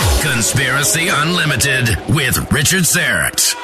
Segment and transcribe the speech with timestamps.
[0.00, 3.54] Conspiracy Unlimited with Richard Syrett.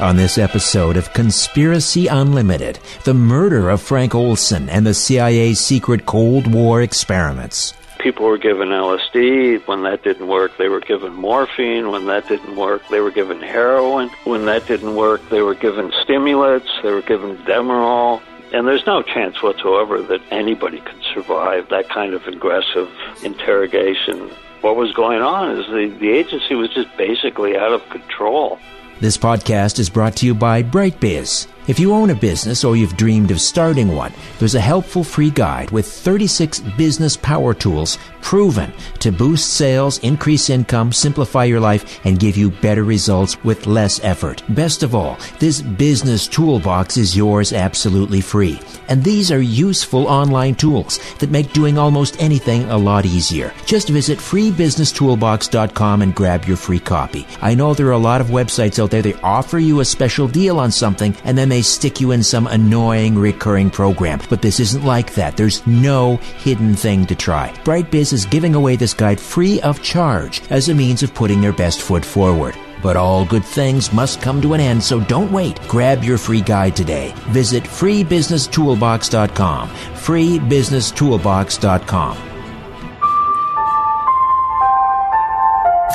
[0.00, 6.06] On this episode of Conspiracy Unlimited, the murder of Frank Olson and the CIA's secret
[6.06, 7.74] Cold War experiments.
[7.98, 9.66] People were given LSD.
[9.68, 11.90] When that didn't work, they were given morphine.
[11.90, 14.08] When that didn't work, they were given heroin.
[14.24, 16.68] When that didn't work, they were given stimulants.
[16.82, 18.22] They were given Demerol.
[18.52, 22.90] And there's no chance whatsoever that anybody could survive that kind of aggressive
[23.22, 24.30] interrogation.
[24.60, 28.58] What was going on is the, the agency was just basically out of control.
[29.00, 31.46] This podcast is brought to you by BrightBiz.
[31.70, 35.30] If you own a business or you've dreamed of starting one, there's a helpful free
[35.30, 42.00] guide with 36 business power tools proven to boost sales, increase income, simplify your life,
[42.04, 44.42] and give you better results with less effort.
[44.48, 48.60] Best of all, this business toolbox is yours absolutely free.
[48.88, 53.52] And these are useful online tools that make doing almost anything a lot easier.
[53.64, 57.26] Just visit freebusinesstoolbox.com and grab your free copy.
[57.40, 60.26] I know there are a lot of websites out there that offer you a special
[60.26, 64.20] deal on something and then they stick you in some annoying recurring program.
[64.28, 65.36] But this isn't like that.
[65.36, 67.52] There's no hidden thing to try.
[67.64, 71.52] BrightBiz is giving away this guide free of charge as a means of putting their
[71.52, 72.56] best foot forward.
[72.82, 75.60] But all good things must come to an end, so don't wait.
[75.68, 77.12] Grab your free guide today.
[77.28, 79.68] Visit freebusinesstoolbox.com.
[79.68, 82.16] freebusinesstoolbox.com.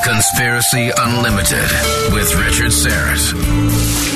[0.04, 1.68] Conspiracy Unlimited
[2.12, 4.15] with Richard Syrett.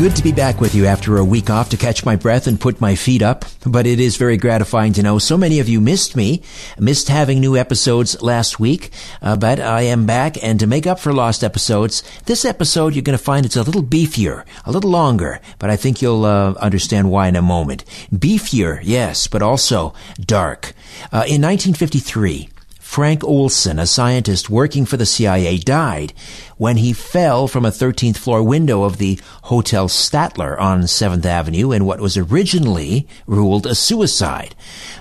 [0.00, 2.58] Good to be back with you after a week off to catch my breath and
[2.58, 3.44] put my feet up.
[3.66, 6.42] But it is very gratifying to know so many of you missed me,
[6.78, 8.92] missed having new episodes last week.
[9.20, 13.02] Uh, but I am back, and to make up for lost episodes, this episode you're
[13.02, 15.38] going to find it's a little beefier, a little longer.
[15.58, 17.84] But I think you'll uh, understand why in a moment.
[18.10, 20.72] Beefier, yes, but also dark.
[21.12, 22.48] Uh, in 1953.
[22.90, 26.12] Frank Olson, a scientist working for the CIA, died
[26.56, 31.70] when he fell from a 13th floor window of the Hotel Statler on 7th Avenue
[31.70, 34.56] in what was originally ruled a suicide.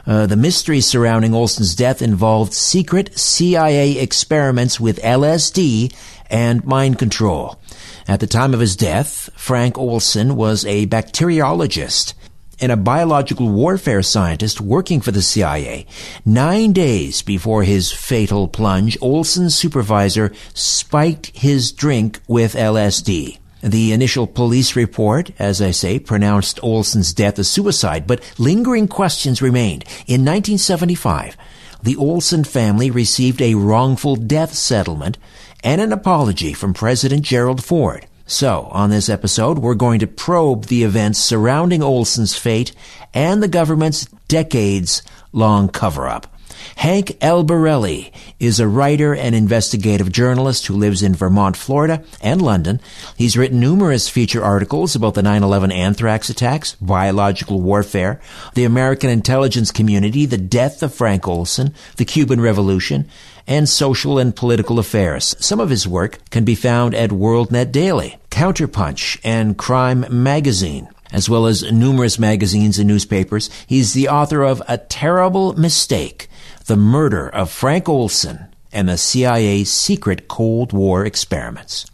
[0.06, 5.92] Uh, the mystery surrounding Olson's death involved secret CIA experiments with LSD
[6.30, 7.60] and mind control.
[8.08, 12.14] At the time of his death, Frank Olson was a bacteriologist
[12.62, 15.86] and a biological warfare scientist working for the CIA.
[16.26, 23.38] Nine days before his fatal plunge, Olson's supervisor spiked his drink with LSD.
[23.62, 29.42] The initial police report, as I say, pronounced Olson's death a suicide, but lingering questions
[29.42, 29.84] remained.
[30.08, 31.36] In 1975,
[31.84, 35.18] the Olson family received a wrongful death settlement
[35.64, 38.06] and an apology from President Gerald Ford.
[38.30, 42.74] So, on this episode, we're going to probe the events surrounding Olson's fate
[43.12, 45.02] and the government's decades
[45.34, 46.32] long cover up.
[46.76, 52.80] Hank Albarelli is a writer and investigative journalist who lives in Vermont, Florida, and London.
[53.18, 58.22] He's written numerous feature articles about the 9-11 anthrax attacks, biological warfare,
[58.54, 63.10] the American intelligence community, the death of Frank Olson, the Cuban Revolution,
[63.50, 65.36] and social and political affairs.
[65.40, 71.30] Some of his work can be found at WorldNet Daily, Counterpunch, and Crime Magazine as
[71.30, 73.50] well as numerous magazines and newspapers.
[73.66, 76.28] He's the author of A Terrible Mistake,
[76.66, 81.88] The Murder of Frank Olson and the CIA's Secret Cold War Experiments.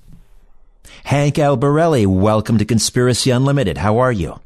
[1.05, 3.77] Hank Albarelli, welcome to Conspiracy Unlimited.
[3.77, 4.39] How are you?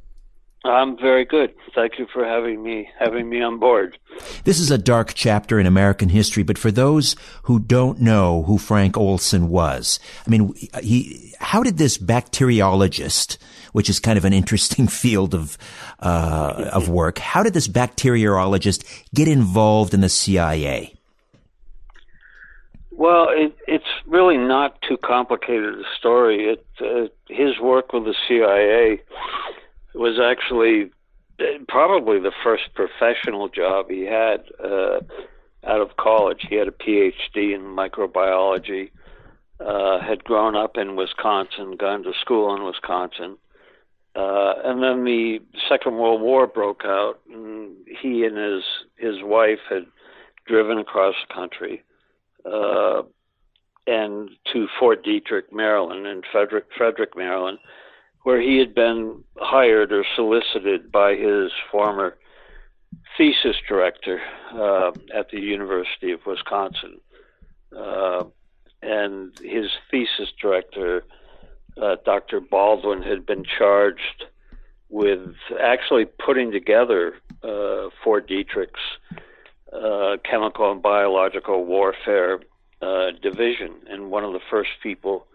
[0.66, 1.54] I'm very good.
[1.74, 3.98] Thank you for having me having me on board.
[4.44, 8.58] This is a dark chapter in American history, but for those who don't know who
[8.58, 13.38] Frank Olson was, I mean, he how did this bacteriologist,
[13.72, 15.58] which is kind of an interesting field of
[16.00, 18.84] uh, of work, how did this bacteriologist
[19.14, 20.94] get involved in the CIA?
[22.92, 26.50] Well, it, it's really not too complicated a story.
[26.50, 29.00] It, uh, his work with the CIA
[30.00, 30.92] was actually
[31.68, 35.00] probably the first professional job he had uh,
[35.66, 36.46] out of college.
[36.50, 38.92] He had a PhD in microbiology,
[39.60, 43.38] uh, had grown up in Wisconsin, gone to school in Wisconsin.
[44.16, 48.64] Uh, and then the Second World War broke out, and he and his
[48.98, 49.86] his wife had
[50.48, 51.84] driven across the country
[52.46, 53.04] uh,
[53.86, 57.60] and to Fort Detrick, Maryland, in Frederick, Frederick, Maryland,
[58.24, 62.18] where he had been hired or solicited by his former
[63.18, 64.22] thesis director
[64.54, 67.00] uh, at the University of Wisconsin.
[67.76, 68.24] Uh,
[68.82, 71.04] and his thesis director,
[71.82, 72.40] uh, Dr.
[72.40, 74.26] Baldwin, had been charged
[74.90, 78.80] with actually putting together uh, Fort Detrick's
[79.72, 82.40] uh, chemical and biological warfare
[82.82, 83.76] uh, division.
[83.88, 85.28] And one of the first people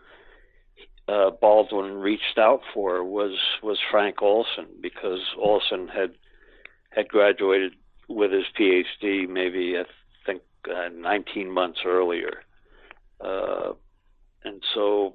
[1.08, 6.14] uh, Baldwin reached out for was was Frank Olson because Olson had
[6.90, 7.74] had graduated
[8.08, 9.84] with his PhD maybe I
[10.24, 12.42] think uh, 19 months earlier,
[13.20, 13.72] uh,
[14.44, 15.14] and so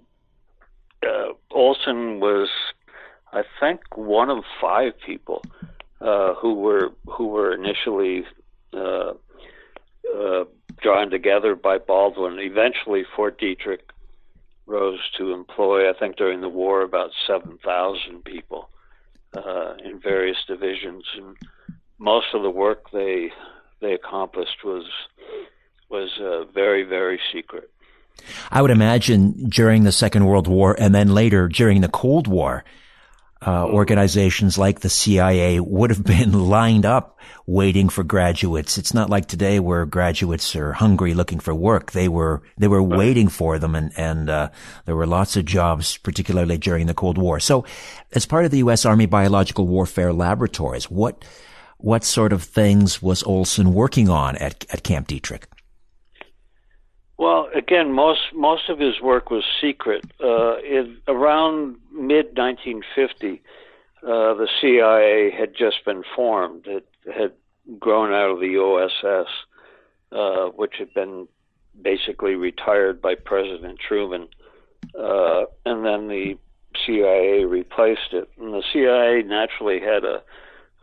[1.04, 2.50] uh, Olson was
[3.34, 5.44] I think one of five people
[6.02, 8.26] uh, who were who were initially
[8.74, 9.14] uh,
[10.82, 12.38] drawn together by Baldwin.
[12.40, 13.80] Eventually, Fort Detrick
[14.70, 18.70] rose to employ, I think, during the war, about seven thousand people
[19.36, 21.36] uh, in various divisions, and
[21.98, 23.32] most of the work they
[23.82, 24.86] they accomplished was
[25.90, 27.70] was uh, very very secret.
[28.52, 32.64] I would imagine during the Second World War and then later during the Cold War,
[33.46, 38.78] uh, organizations like the CIA would have been lined up waiting for graduates.
[38.78, 41.92] It's not like today where graduates are hungry looking for work.
[41.94, 44.50] They were they were waiting for them, and and uh,
[44.86, 47.40] there were lots of jobs, particularly during the Cold War.
[47.40, 47.66] So,
[48.12, 48.86] as part of the U.S.
[48.86, 51.24] Army Biological Warfare Laboratories, what
[51.78, 55.44] what sort of things was Olson working on at at Camp Detrick?
[57.20, 60.06] Well, again, most most of his work was secret.
[60.24, 63.42] Uh, in, around mid 1950,
[64.02, 66.66] uh, the CIA had just been formed.
[66.66, 67.34] It had
[67.78, 69.28] grown out of the OSS,
[70.14, 71.28] uh, which had been
[71.82, 74.30] basically retired by President Truman,
[74.98, 76.38] uh, and then the
[76.86, 78.30] CIA replaced it.
[78.40, 80.24] And the CIA naturally had a,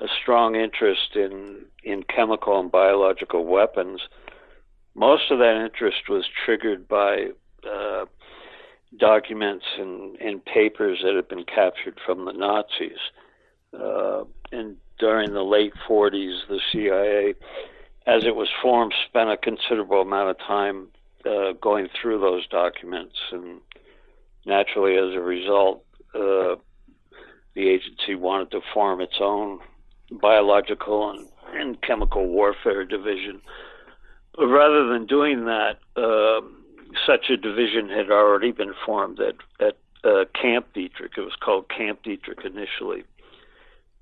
[0.00, 4.02] a strong interest in in chemical and biological weapons
[4.96, 7.28] most of that interest was triggered by
[7.70, 8.06] uh,
[8.98, 12.98] documents and, and, papers that had been captured from the Nazis.
[13.78, 17.34] Uh, and during the late 40s, the CIA,
[18.06, 20.88] as it was formed, spent a considerable amount of time
[21.26, 23.16] uh, going through those documents.
[23.32, 23.60] And
[24.46, 25.84] naturally, as a result,
[26.14, 26.56] uh,
[27.54, 29.58] the agency wanted to form its own
[30.22, 33.42] biological and, and chemical warfare division
[34.38, 36.40] rather than doing that, uh,
[37.06, 41.16] such a division had already been formed at, at uh, Camp Detrick.
[41.16, 43.04] It was called Camp Detrick initially.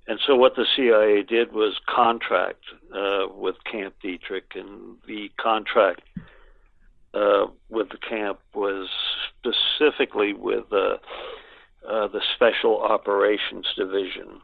[0.07, 2.65] And so what the CIA did was contract
[2.95, 6.03] uh, with Camp Detrick, and the contract
[7.15, 8.89] uh, with the camp was
[9.39, 10.97] specifically with uh,
[11.89, 14.41] uh, the Special Operations Division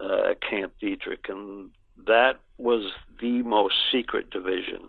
[0.00, 1.70] uh, at Camp Detrick, and
[2.06, 2.90] that was
[3.20, 4.88] the most secret division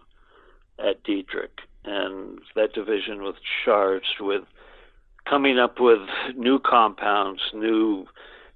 [0.84, 3.36] at Detrick, and that division was
[3.66, 4.44] charged with
[5.26, 6.02] coming up with
[6.36, 8.06] new compounds, new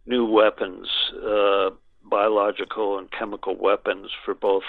[0.08, 0.88] new weapons,
[1.26, 1.70] uh,
[2.04, 4.64] biological and chemical weapons for both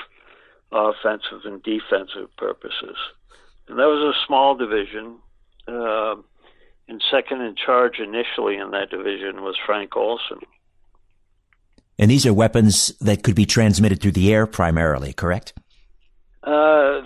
[0.73, 2.97] offensive and defensive purposes.
[3.69, 5.19] And that was a small division.
[5.69, 6.17] Uh,
[6.89, 10.39] and second in charge initially in that division was Frank Olson.
[11.99, 15.55] And these are weapons that could be transmitted through the air primarily, correct?
[16.43, 17.03] Uh,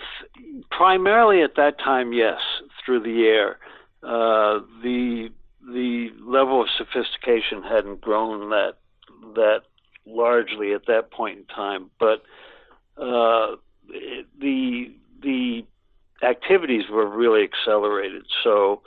[0.71, 2.41] primarily at that time, yes,
[2.85, 3.59] through the air.
[4.03, 5.31] Uh, the
[5.63, 8.75] the level of sophistication hadn't grown that
[9.35, 9.63] that
[10.07, 12.23] largely at that point in time, but
[12.97, 13.57] uh,
[14.41, 15.65] the the
[16.23, 18.25] activities were really accelerated.
[18.43, 18.83] So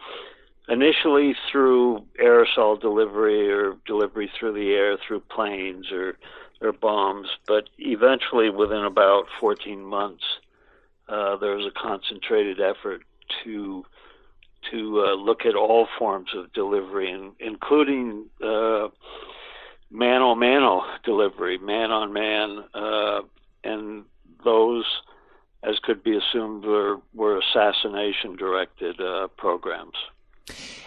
[0.67, 6.17] initially through aerosol delivery or delivery through the air through planes or
[6.61, 10.23] or bombs, but eventually within about 14 months,
[11.07, 13.03] uh, there was a concentrated effort
[13.43, 13.85] to
[14.71, 18.87] to uh, look at all forms of delivery, and, including uh,
[19.91, 23.21] mano delivery, man on man, uh,
[23.63, 24.05] and
[24.43, 24.85] those,
[25.63, 29.95] as could be assumed, were, were assassination directed uh, programs.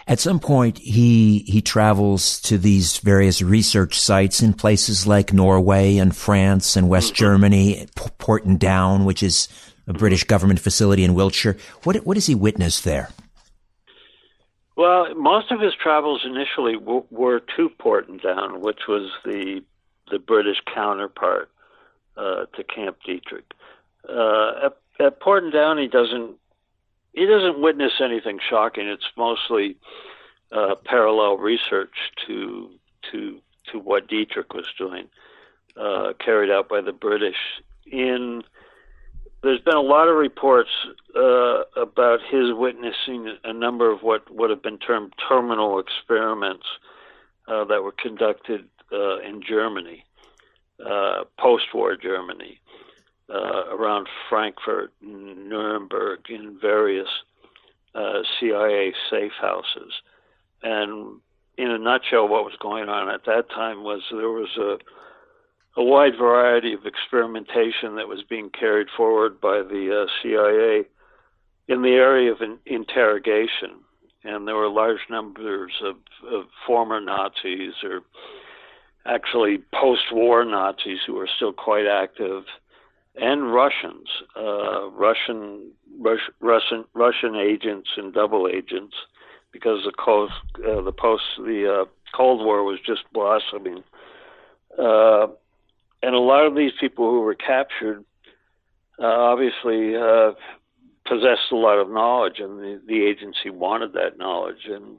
[0.07, 5.97] At some point, he he travels to these various research sites in places like Norway
[5.97, 7.23] and France and West mm-hmm.
[7.25, 7.87] Germany,
[8.19, 9.49] Porton Down, which is
[9.87, 11.57] a British government facility in Wiltshire.
[11.83, 13.09] What what does he witness there?
[14.75, 19.63] Well, most of his travels initially w- were to Porton Down, which was the
[20.11, 21.49] the British counterpart
[22.15, 23.43] uh, to Camp Detrick.
[24.07, 26.37] Uh, at, at Porton Down, he doesn't
[27.13, 28.87] he doesn't witness anything shocking.
[28.87, 29.77] It's mostly
[30.51, 31.95] uh, parallel research
[32.27, 32.69] to
[33.11, 33.39] to
[33.71, 35.09] to what Detrick was doing,
[35.75, 37.37] uh, carried out by the British.
[37.85, 38.43] In
[39.43, 40.69] there's been a lot of reports
[41.15, 46.65] uh, about his witnessing a number of what would have been termed terminal experiments
[47.47, 50.03] uh, that were conducted uh, in Germany,
[50.85, 52.59] uh, post-war Germany,
[53.29, 57.09] uh, around Frankfurt, and Nuremberg, in various
[58.39, 59.91] CIA safe houses,
[60.61, 61.19] and
[61.57, 64.77] in a nutshell, what was going on at that time was there was a
[65.77, 70.85] a wide variety of experimentation that was being carried forward by the uh, CIA
[71.67, 73.83] in the area of in- interrogation.
[74.23, 75.95] And there were large numbers of,
[76.29, 78.01] of former Nazis or
[79.05, 82.43] actually post war Nazis who were still quite active,
[83.15, 88.95] and Russians, uh, Russian, Rus- Russian, Russian agents and double agents,
[89.51, 90.33] because the, coast,
[90.67, 93.83] uh, the post the uh, Cold War was just blossoming.
[96.01, 98.03] And a lot of these people who were captured
[98.99, 100.31] uh, obviously uh,
[101.05, 104.97] possessed a lot of knowledge, and the, the agency wanted that knowledge, and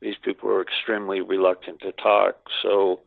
[0.00, 2.36] these people were extremely reluctant to talk.
[2.62, 3.00] So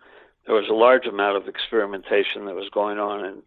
[0.45, 3.43] there was a large amount of experimentation that was going on and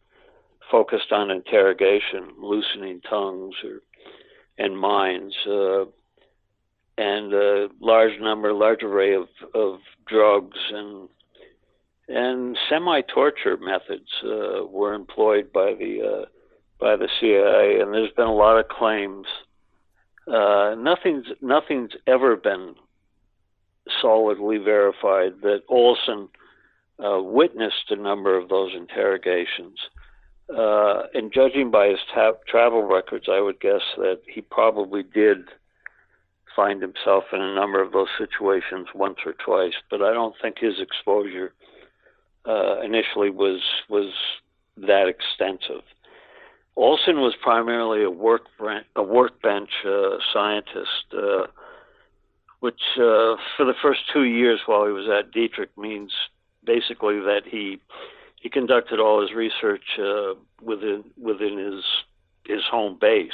[0.70, 3.80] focused on interrogation, loosening tongues or
[4.58, 5.84] and minds, uh,
[6.98, 11.08] and a large number, large array of, of drugs and
[12.08, 16.24] and semi-torture methods uh, were employed by the uh,
[16.80, 19.26] by the CIA, and there's been a lot of claims.
[20.26, 22.74] Uh, nothing's nothing's ever been
[24.00, 26.28] solidly verified that Olson
[27.02, 29.78] uh, witnessed a number of those interrogations.
[30.54, 35.48] Uh, and judging by his ta- travel records, I would guess that he probably did
[36.54, 40.58] find himself in a number of those situations once or twice, but I don't think
[40.58, 41.54] his exposure
[42.46, 44.12] uh, initially was was
[44.76, 45.82] that extensive.
[46.76, 48.42] Olson was primarily a work
[48.96, 51.46] a workbench uh, scientist, uh,
[52.60, 56.12] which uh, for the first two years while he was at Detrick means
[56.64, 57.78] basically that he
[58.40, 61.84] he conducted all his research uh, within within his
[62.46, 63.30] his home base.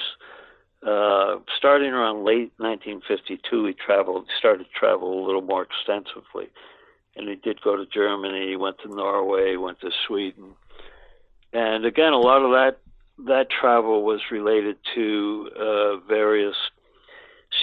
[0.86, 6.48] Uh, starting around late 1952, he traveled started to travel a little more extensively
[7.18, 8.48] and he did go to Germany.
[8.48, 9.56] He went to Norway.
[9.56, 10.54] Went to Sweden,
[11.52, 12.78] and again, a lot of that
[13.26, 16.54] that travel was related to uh, various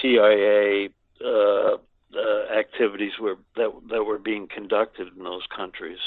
[0.00, 0.90] CIA
[1.24, 5.98] uh, uh, activities were that that were being conducted in those countries.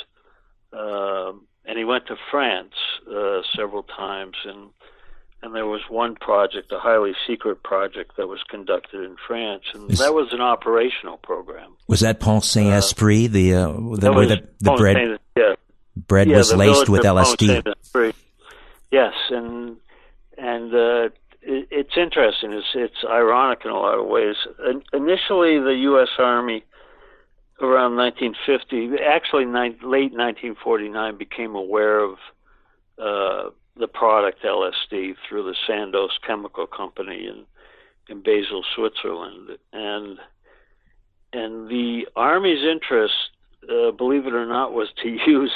[0.72, 2.74] Um, and he went to France
[3.12, 4.70] uh, several times, and
[5.42, 9.90] and there was one project, a highly secret project that was conducted in France, and
[9.92, 11.76] Is, that was an operational program.
[11.88, 15.54] Was that Pont Saint Esprit, uh, the uh, the, where the, the bread Saint, yeah.
[15.96, 17.74] bread yeah, was laced with LSD?
[18.92, 19.78] Yes, and
[20.38, 21.10] and uh,
[21.42, 22.54] it, it's interesting.
[22.54, 24.36] It's it's ironic in a lot of ways.
[24.94, 26.10] initially, the U.S.
[26.18, 26.64] Army
[27.62, 32.18] around 1950, actually late 1949, became aware of
[32.98, 33.50] uh,
[33.80, 37.46] the product LSD through the Sandoz Chemical Company in
[38.10, 40.18] in Basel, Switzerland, and
[41.32, 43.14] and the Army's interest,
[43.70, 45.52] uh, believe it or not, was to use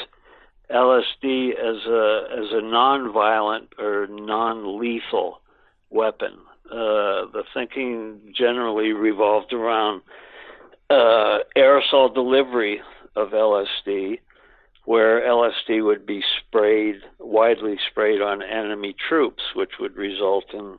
[0.71, 5.41] LSD as a as a non-violent or non-lethal
[5.89, 6.33] weapon.
[6.71, 10.01] Uh, the thinking generally revolved around
[10.89, 12.81] uh, aerosol delivery
[13.15, 14.19] of LSD
[14.85, 20.77] where LSD would be sprayed, widely sprayed on enemy troops, which would result in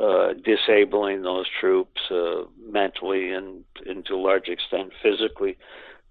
[0.00, 5.58] uh, disabling those troops uh, mentally and, and to a large extent physically,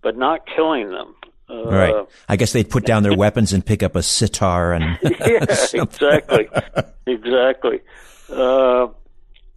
[0.02, 1.16] but not killing them.
[1.50, 2.08] Uh, right.
[2.28, 5.00] I guess they'd put down their weapons and pick up a sitar and.
[5.04, 6.50] yeah, exactly,
[7.06, 7.80] exactly.
[8.30, 8.88] Uh,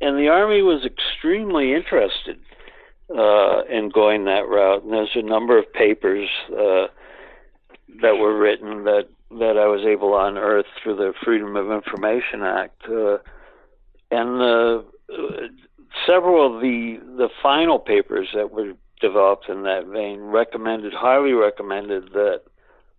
[0.01, 2.39] and the army was extremely interested
[3.11, 4.85] uh, in going that route.
[4.85, 6.87] And there's a number of papers uh,
[8.03, 12.43] that were written that that I was able to unearth through the Freedom of Information
[12.43, 13.19] Act, uh,
[14.11, 15.47] and the uh,
[16.07, 22.13] several of the the final papers that were developed in that vein recommended, highly recommended
[22.13, 22.43] that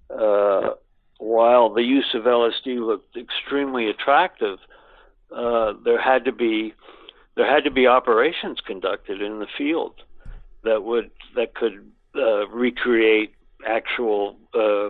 [0.10, 0.74] uh,
[1.20, 4.58] while the use of LSD looked extremely attractive,
[5.36, 6.74] uh, there had to be
[7.36, 10.02] there had to be operations conducted in the field
[10.64, 13.34] that would that could uh, recreate
[13.68, 14.90] actual uh,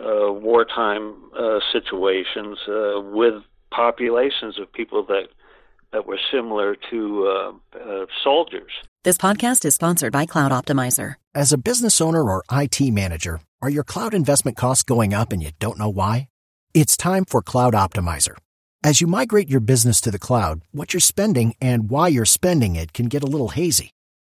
[0.00, 3.34] uh, wartime uh, situations uh, with
[3.70, 5.28] populations of people that
[5.92, 8.72] that were similar to uh, uh, soldiers.
[9.04, 11.14] This podcast is sponsored by Cloud Optimizer.
[11.36, 15.40] As a business owner or IT manager, are your cloud investment costs going up and
[15.40, 16.28] you don't know why?
[16.74, 18.36] It's time for Cloud Optimizer.
[18.82, 22.74] As you migrate your business to the cloud, what you're spending and why you're spending
[22.74, 23.90] it can get a little hazy.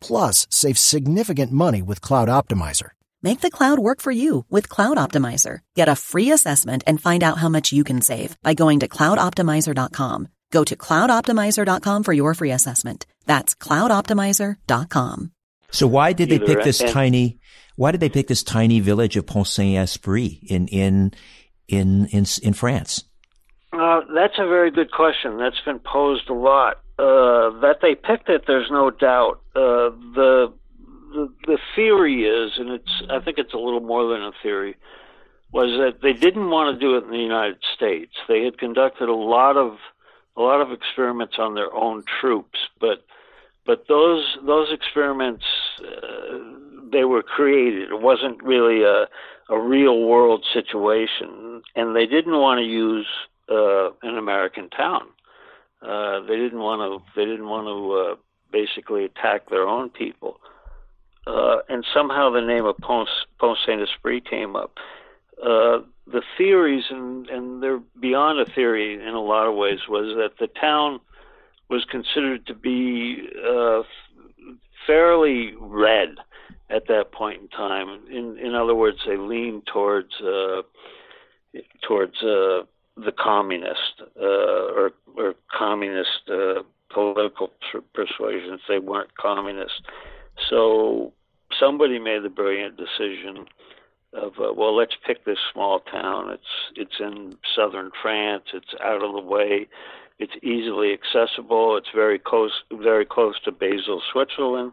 [0.00, 2.90] plus save significant money with Cloud Optimizer.
[3.22, 5.60] Make the cloud work for you with Cloud Optimizer.
[5.74, 8.88] Get a free assessment and find out how much you can save by going to
[8.88, 10.28] cloudoptimizer.com.
[10.50, 13.06] Go to cloudoptimizer.com for your free assessment.
[13.24, 15.32] That's cloudoptimizer.com.
[15.70, 17.38] So why did they pick this tiny?
[17.76, 21.12] Why did they pick this tiny village of Pont Saint Esprit in in
[21.66, 23.04] in in in France?
[23.74, 25.38] Uh, that's a very good question.
[25.38, 26.76] That's been posed a lot.
[26.96, 29.40] Uh, that they picked it, there's no doubt.
[29.56, 30.52] Uh, the,
[31.12, 34.76] the the theory is, and it's I think it's a little more than a theory,
[35.52, 38.12] was that they didn't want to do it in the United States.
[38.28, 39.78] They had conducted a lot of
[40.36, 43.04] a lot of experiments on their own troops, but
[43.66, 45.44] but those those experiments
[45.80, 46.38] uh,
[46.92, 47.90] they were created.
[47.90, 49.08] It wasn't really a
[49.50, 53.06] a real world situation, and they didn't want to use
[53.50, 55.08] uh, an American town.
[55.82, 57.10] Uh, they didn't want to.
[57.14, 58.16] They didn't want to uh,
[58.50, 60.40] basically attack their own people.
[61.26, 63.08] Uh, and somehow the name of Pont,
[63.66, 64.72] Saint Esprit came up.
[65.42, 70.14] Uh, the theories, and, and they're beyond a theory in a lot of ways, was
[70.16, 71.00] that the town
[71.68, 73.82] was considered to be uh,
[74.86, 76.16] fairly red
[76.68, 77.88] at that point in time.
[78.10, 80.62] In, in other words, they leaned towards uh,
[81.86, 82.62] towards uh,
[82.96, 88.60] the communist uh, or, or communist uh, political per- persuasions.
[88.68, 89.82] They weren't communist.
[90.48, 91.12] So
[91.58, 93.46] somebody made the brilliant decision
[94.12, 96.30] of uh, well, let's pick this small town.
[96.30, 96.42] It's
[96.76, 98.44] it's in southern France.
[98.54, 99.68] It's out of the way.
[100.18, 101.76] It's easily accessible.
[101.76, 104.72] It's very close very close to Basel, Switzerland,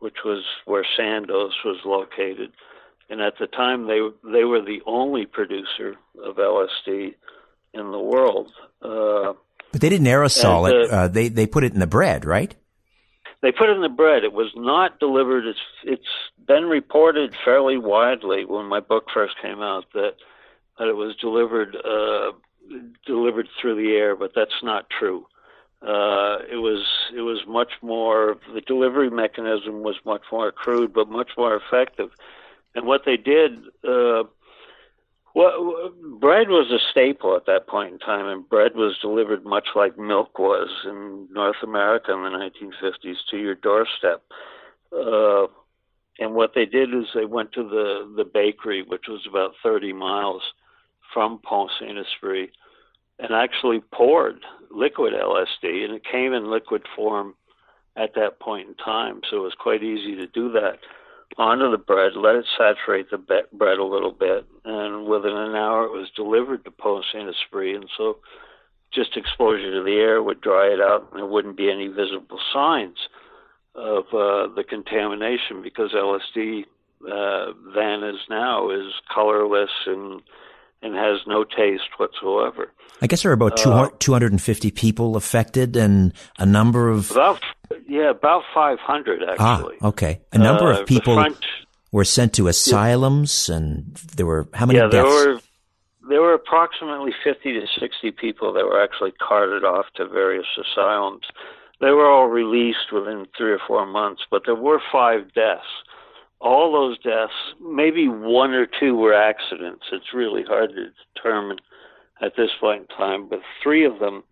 [0.00, 2.52] which was where Sandoz was located.
[3.08, 5.94] And at the time, they they were the only producer
[6.24, 7.14] of LSD
[7.74, 8.52] in the world.
[8.82, 9.34] Uh,
[9.72, 10.90] But they didn't aerosol And, it.
[10.90, 12.54] uh, Uh, they they put it in the bread, right?
[13.42, 14.22] they put it in the bread.
[14.22, 15.44] It was not delivered.
[15.46, 16.12] It's it's
[16.46, 20.14] been reported fairly widely when my book first came out that
[20.78, 22.32] that it was delivered uh,
[23.04, 25.26] delivered through the air, but that's not true.
[25.82, 31.08] Uh, it was it was much more the delivery mechanism was much more crude, but
[31.08, 32.10] much more effective.
[32.74, 33.52] And what they did.
[35.34, 39.68] Well, bread was a staple at that point in time, and bread was delivered much
[39.74, 44.22] like milk was in North America in the 1950s to your doorstep.
[44.94, 45.46] Uh,
[46.18, 49.94] and what they did is they went to the, the bakery, which was about 30
[49.94, 50.42] miles
[51.14, 51.40] from
[51.80, 52.50] Saint Esprit,
[53.18, 54.40] and actually poured
[54.70, 57.34] liquid LSD, and it came in liquid form
[57.96, 59.20] at that point in time.
[59.30, 60.78] So it was quite easy to do that
[61.38, 65.54] onto the bread, let it saturate the be- bread a little bit, and within an
[65.54, 67.74] hour it was delivered to Pont Saint Esprit.
[67.74, 68.18] And so
[68.92, 72.38] just exposure to the air would dry it out, and there wouldn't be any visible
[72.52, 72.96] signs
[73.74, 76.64] of uh, the contamination because LSD
[77.10, 80.22] uh, then as now is colorless and
[80.82, 82.72] and has no taste whatsoever.
[83.00, 87.40] I guess there are Uh, about 200, 250 people affected and a number of About
[87.88, 89.36] yeah, about 500 actually.
[89.38, 89.76] ah actually.
[89.82, 91.44] okay a number Uh, of people front-
[91.90, 95.26] were sent to asylums and there were how many yeah, there deaths?
[95.26, 95.40] were
[96.08, 101.22] there were approximately 50 to 60 people that were actually carted off to various asylums.
[101.80, 105.72] They were all released within three or four months, but there were five deaths.
[106.42, 109.84] All those deaths, maybe one or two were accidents.
[109.92, 111.58] It's really hard to determine
[112.20, 114.24] at this point in time, but three of them,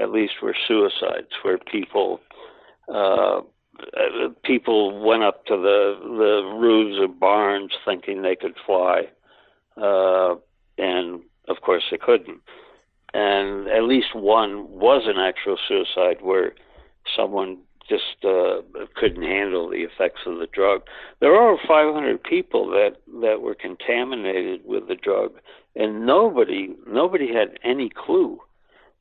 [0.00, 2.20] at least, were suicides, where people
[2.92, 3.40] uh,
[4.44, 9.02] people went up to the the roofs of barns thinking they could fly,
[9.76, 10.34] uh,
[10.78, 12.40] and of course they couldn't.
[13.14, 16.52] And at least one was an actual suicide where
[17.16, 18.60] someone just uh,
[18.94, 20.82] couldn't handle the effects of the drug.
[21.20, 25.32] There are 500 people that that were contaminated with the drug,
[25.74, 28.40] and nobody nobody had any clue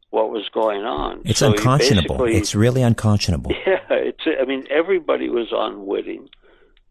[0.10, 1.22] what was going on.
[1.26, 2.24] It's so unconscionable.
[2.26, 3.52] It's really unconscionable.
[3.68, 4.22] Yeah, it's.
[4.26, 6.30] I mean, everybody was unwitting,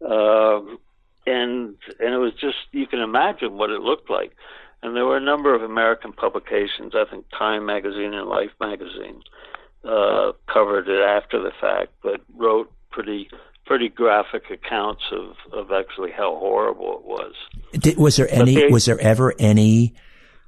[0.05, 0.77] um,
[1.25, 4.35] and and it was just you can imagine what it looked like.
[4.83, 6.93] And there were a number of American publications.
[6.93, 9.23] I think Time magazine and Life magazine
[9.87, 13.29] uh, covered it after the fact, but wrote pretty
[13.65, 17.33] pretty graphic accounts of, of actually how horrible it was.
[17.73, 18.55] Did, was there any?
[18.55, 19.93] They, was there ever any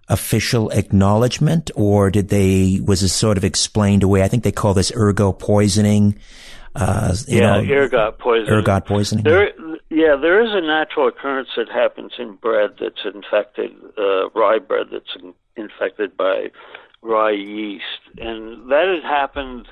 [0.08, 2.80] official acknowledgement, or did they?
[2.84, 4.24] Was it sort of explained away?
[4.24, 6.20] I think they call this ergot poisoning.
[6.76, 8.54] Uh, yeah, know, ergot poisoning.
[8.54, 9.24] Ergot poisoning.
[9.24, 9.52] There,
[9.90, 14.88] yeah, there is a natural occurrence that happens in bread that's infected, uh, rye bread
[14.92, 16.52] that's in, infected by
[17.02, 17.84] rye yeast,
[18.18, 19.68] and that had happened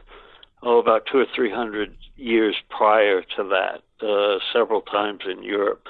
[0.63, 5.87] oh about two or three hundred years prior to that, uh, several times in Europe.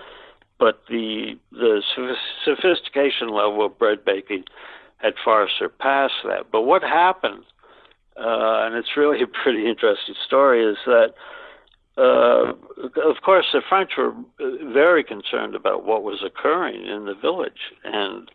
[0.60, 1.82] But the the
[2.46, 4.46] sophistication level of bread baking
[4.98, 6.52] had far surpassed that.
[6.52, 7.44] But what happened,
[8.18, 11.14] uh, and it's really a pretty interesting story, is that
[11.98, 12.54] uh,
[13.02, 18.30] of course the French were very concerned about what was occurring in the village and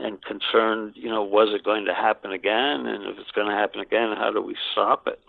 [0.00, 2.86] and concerned, you know, was it going to happen again?
[2.86, 5.20] And if it's going to happen again, how do we stop it?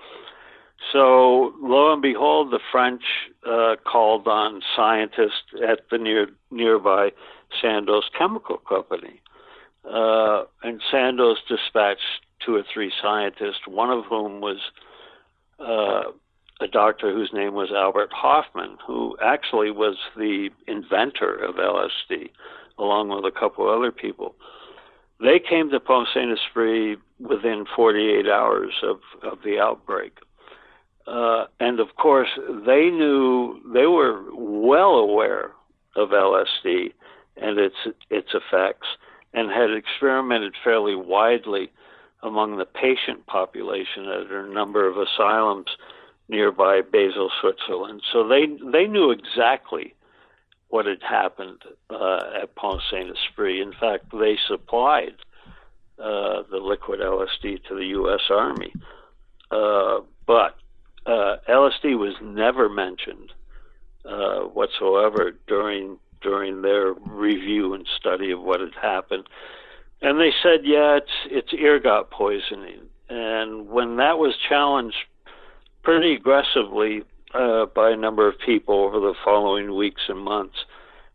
[0.92, 3.04] So lo and behold, the French
[3.48, 7.12] uh, called on scientists at the near nearby
[7.62, 9.22] Sandoz Chemical Company,
[9.86, 14.58] uh, and Sandoz dispatched two or three scientists, one of whom was
[15.60, 16.12] uh,
[16.62, 22.30] a doctor whose name was Albert Hofmann, who actually was the inventor of LSD,
[22.78, 24.36] along with a couple other people.
[25.22, 30.18] They came to Pont Saint Esprit within 48 hours of, of the outbreak.
[31.06, 32.30] Uh, and of course,
[32.66, 35.52] they knew they were well aware
[35.96, 36.94] of LSD
[37.38, 37.76] and its
[38.10, 38.88] its effects,
[39.34, 41.72] and had experimented fairly widely
[42.24, 45.72] among the patient population at a number of asylums
[46.30, 48.02] nearby Basel, Switzerland.
[48.12, 49.96] So they they knew exactly
[50.72, 53.60] what had happened uh, at Pont Saint Esprit.
[53.60, 55.16] In fact, they supplied
[56.00, 58.22] uh, the liquid LSD to the U.S.
[58.30, 58.74] Army.
[59.52, 60.56] Uh, but
[61.06, 63.34] uh, LSD was never mentioned
[64.06, 69.28] uh, whatsoever during during their review and study of what had happened.
[70.02, 72.88] And they said, yeah, it's it's ergot poisoning.
[73.10, 74.96] And when that was challenged
[75.84, 80.66] pretty aggressively uh, by a number of people over the following weeks and months,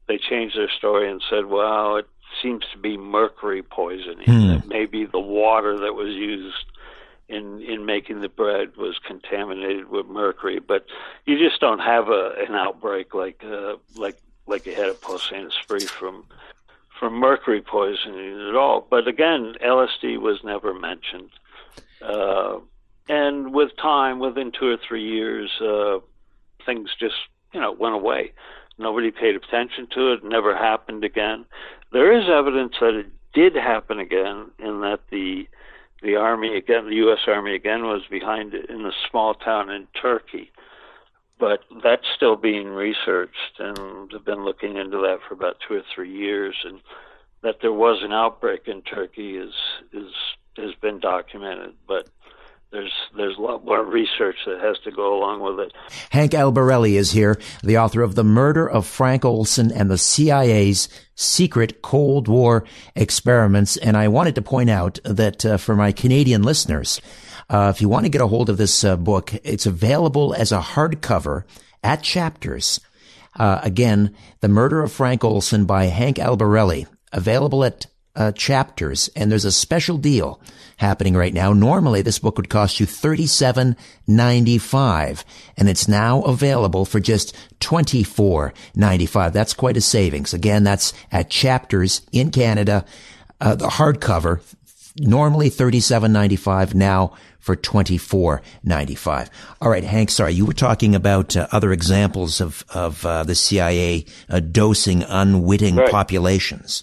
[0.09, 2.07] they changed their story and said, well, it
[2.43, 4.27] seems to be mercury poisoning.
[4.27, 4.69] Hmm.
[4.69, 6.67] maybe the water that was used
[7.29, 10.61] in in making the bread was contaminated with mercury.
[10.61, 10.87] But
[11.25, 15.53] you just don't have a an outbreak like uh, like like you had at Saint
[15.53, 16.25] Esprit from
[16.99, 18.87] from mercury poisoning at all.
[18.89, 21.31] But again, LSD was never mentioned.
[22.01, 22.59] Uh,
[23.09, 25.99] and with time, within two or three years, uh,
[26.65, 27.15] things just
[27.53, 28.33] you know went away.
[28.79, 30.25] Nobody paid attention to it.
[30.25, 31.47] Never happened again.
[31.93, 35.49] There is evidence that it did happen again, in that the
[36.03, 37.21] the army again, the U.S.
[37.27, 40.51] Army again, was behind it in a small town in Turkey.
[41.39, 45.83] But that's still being researched, and they've been looking into that for about two or
[45.95, 46.57] three years.
[46.65, 46.81] And
[47.43, 49.53] that there was an outbreak in Turkey is
[49.93, 50.11] is
[50.57, 52.09] has been documented, but
[52.73, 55.73] there's there's a lot more research that has to go along with it.
[56.11, 60.89] Hank Albarelli is here, the author of The Murder of Frank Olson and the CIA's
[61.15, 63.77] Secret Cold War Experiments.
[63.77, 67.01] And I wanted to point out that uh, for my Canadian listeners,
[67.49, 70.53] uh, if you want to get a hold of this uh, book, it's available as
[70.53, 71.45] a hardcover
[71.83, 72.81] at Chapters.
[73.39, 79.31] Uh, again, The Murder of Frank Olson by Hank Albarelli, available at uh, chapters, and
[79.31, 80.41] there's a special deal
[80.79, 81.53] happening right now.
[81.53, 83.77] Normally, this book would cost you thirty-seven
[84.07, 85.25] ninety-five,
[85.57, 89.33] and it's now available for just twenty-four ninety-five.
[89.33, 90.35] That's quite a savings.
[90.35, 92.85] Again, that's at Chapters in Canada.
[93.41, 94.41] Uh, the hardcover,
[94.99, 99.31] normally thirty-seven ninety-five, now for twenty-four ninety-five.
[99.61, 100.11] All right, Hank.
[100.11, 105.05] Sorry, you were talking about uh, other examples of of uh, the CIA uh, dosing
[105.05, 105.91] unwitting right.
[105.91, 106.83] populations.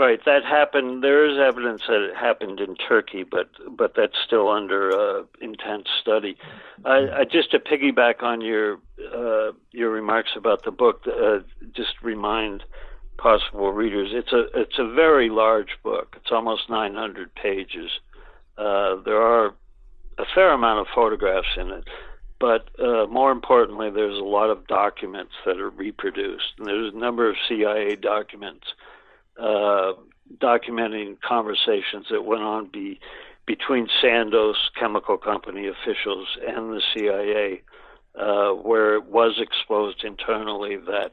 [0.00, 1.04] Right, that happened.
[1.04, 5.88] There is evidence that it happened in Turkey, but but that's still under uh, intense
[6.00, 6.38] study.
[6.86, 8.78] I, I, just to piggyback on your
[9.14, 11.40] uh, your remarks about the book, uh,
[11.76, 12.64] just remind
[13.18, 16.16] possible readers it's a it's a very large book.
[16.16, 17.90] It's almost 900 pages.
[18.56, 19.48] Uh, there are
[20.16, 21.84] a fair amount of photographs in it,
[22.38, 26.54] but uh, more importantly, there's a lot of documents that are reproduced.
[26.56, 28.66] And there's a number of CIA documents
[29.40, 29.92] uh,
[30.38, 33.00] documenting conversations that went on be,
[33.46, 37.62] between Sandoz Chemical Company officials and the CIA,
[38.14, 41.12] uh, where it was exposed internally that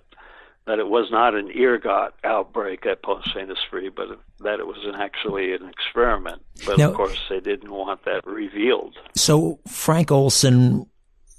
[0.66, 4.84] that it was not an ergot outbreak at Pont Saint Esprit, but that it was
[4.84, 6.42] an, actually an experiment.
[6.66, 8.98] But now, of course, they didn't want that revealed.
[9.16, 10.86] So Frank Olson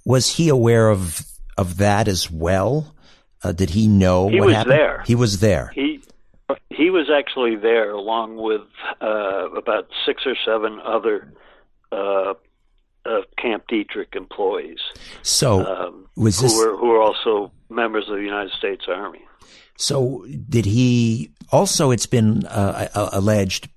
[0.07, 1.27] was he aware of
[1.59, 2.95] of that as well?
[3.45, 4.79] Uh, did he know he what was happened?
[4.79, 5.05] there.
[5.07, 5.71] He was there.
[5.75, 6.01] He
[6.79, 8.63] he was actually there along with
[9.03, 11.35] uh, about six or seven other
[11.91, 12.35] uh,
[13.05, 14.79] uh, Camp Detrick employees.
[15.23, 19.23] So um, was this who were, who were also members of the United States Army?
[19.77, 21.33] So did he?
[21.51, 23.69] Also, it's been uh, alleged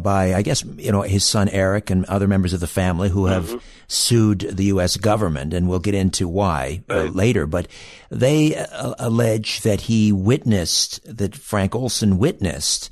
[0.00, 3.26] by, I guess, you know, his son Eric and other members of the family who
[3.26, 3.58] have mm-hmm.
[3.88, 4.96] sued the U.S.
[4.96, 7.08] government, and we'll get into why uh, right.
[7.08, 7.46] uh, later.
[7.46, 7.68] But
[8.10, 12.90] they uh, allege that he witnessed, that Frank Olson witnessed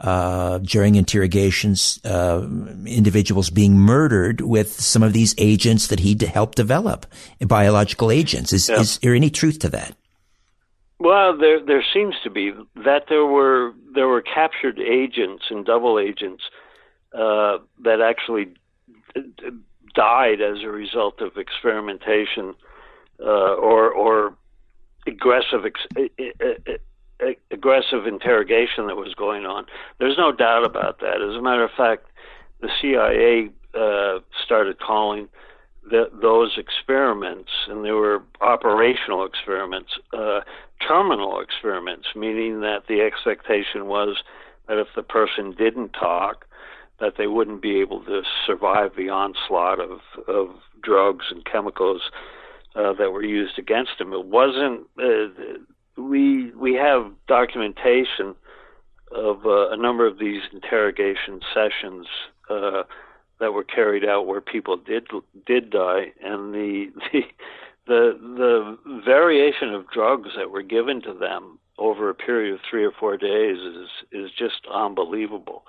[0.00, 2.46] uh, during interrogations, uh,
[2.86, 7.06] individuals being murdered with some of these agents that he helped develop,
[7.40, 8.52] biological agents.
[8.52, 8.80] Is, yeah.
[8.80, 9.96] is there any truth to that?
[11.02, 15.98] Well, there there seems to be that there were there were captured agents and double
[15.98, 16.44] agents
[17.12, 18.54] uh, that actually
[19.96, 22.54] died as a result of experimentation
[23.18, 24.36] uh, or or
[25.04, 26.78] aggressive ex-
[27.50, 29.66] aggressive interrogation that was going on.
[29.98, 31.20] There's no doubt about that.
[31.20, 32.06] As a matter of fact,
[32.60, 35.26] the CIA uh, started calling
[36.20, 40.40] those experiments, and they were operational experiments, uh,
[40.86, 44.22] terminal experiments, meaning that the expectation was
[44.68, 46.46] that if the person didn't talk,
[47.00, 50.48] that they wouldn't be able to survive the onslaught of, of
[50.82, 52.02] drugs and chemicals
[52.74, 54.12] uh, that were used against them.
[54.12, 54.86] It wasn't.
[54.98, 55.58] Uh,
[55.96, 58.34] we we have documentation
[59.14, 62.06] of uh, a number of these interrogation sessions
[62.48, 62.82] uh,
[63.42, 65.08] that were carried out where people did
[65.44, 67.22] did die, and the the
[67.86, 72.84] the the variation of drugs that were given to them over a period of three
[72.84, 75.64] or four days is is just unbelievable.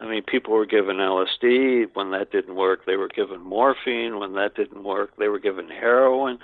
[0.00, 1.86] I mean, people were given LSD.
[1.94, 4.18] When that didn't work, they were given morphine.
[4.18, 6.40] When that didn't work, they were given heroin.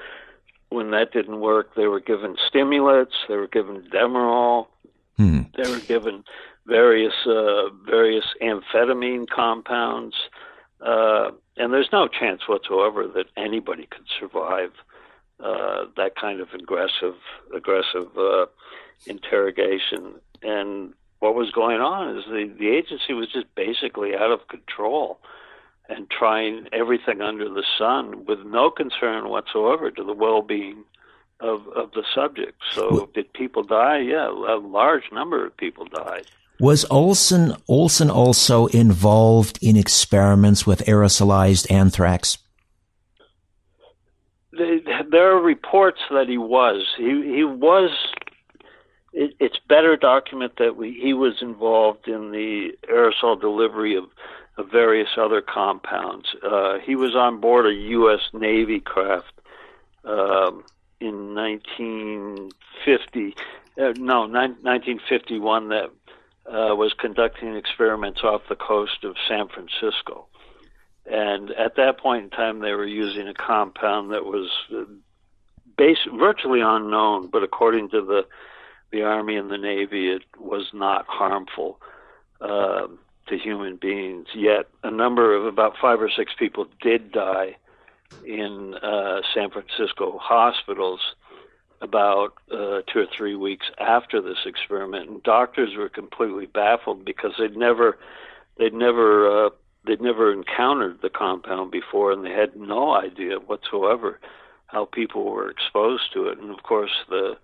[0.68, 3.14] When that didn't work, they were given stimulants.
[3.28, 4.68] They were given Demerol.
[5.16, 5.40] Hmm.
[5.56, 6.22] They were given
[6.68, 10.14] various uh, various amphetamine compounds.
[10.80, 14.70] Uh, and there's no chance whatsoever that anybody could survive
[15.40, 17.14] uh, that kind of aggressive
[17.54, 18.46] aggressive uh,
[19.06, 20.14] interrogation.
[20.42, 25.20] And what was going on is the the agency was just basically out of control
[25.88, 30.84] and trying everything under the sun with no concern whatsoever to the well-being
[31.40, 32.60] of of the subject.
[32.72, 33.98] So, well, did people die?
[33.98, 36.26] Yeah, a large number of people died.
[36.60, 42.38] Was Olson Olson also involved in experiments with aerosolized anthrax?
[45.10, 46.86] there are reports that he was.
[46.96, 47.90] He he was.
[49.12, 54.04] It, it's better document that we, he was involved in the aerosol delivery of,
[54.58, 56.28] of various other compounds.
[56.42, 58.20] Uh, he was on board a U.S.
[58.32, 59.32] Navy craft
[60.04, 60.64] um,
[61.00, 63.34] in 1950.
[63.80, 65.90] Uh, no, ni- 1951 that
[66.48, 70.26] uh, was conducting experiments off the coast of San Francisco.
[71.10, 74.84] And at that point in time, they were using a compound that was uh,
[75.76, 78.26] base, virtually unknown, but according to the
[78.90, 81.78] the Army and the Navy, it was not harmful
[82.40, 82.86] uh,
[83.26, 84.28] to human beings.
[84.34, 87.56] Yet, a number of about five or six people did die
[88.24, 91.00] in uh, San Francisco hospitals
[91.80, 97.32] about uh, two or three weeks after this experiment, and doctors were completely baffled because
[97.38, 97.98] they'd never
[98.58, 99.50] they'd never uh,
[99.86, 104.20] they'd never encountered the compound before, and they had no idea whatsoever
[104.66, 106.38] how people were exposed to it.
[106.38, 107.36] And of course, the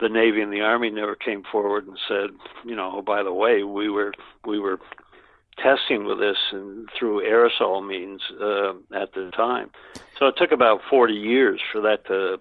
[0.00, 2.30] the Navy and the Army never came forward and said,
[2.64, 4.12] you know, oh, by the way, we were
[4.46, 4.78] we were
[5.58, 9.70] testing with this and through aerosol means uh, at the time.
[10.18, 12.38] So it took about 40 years for that to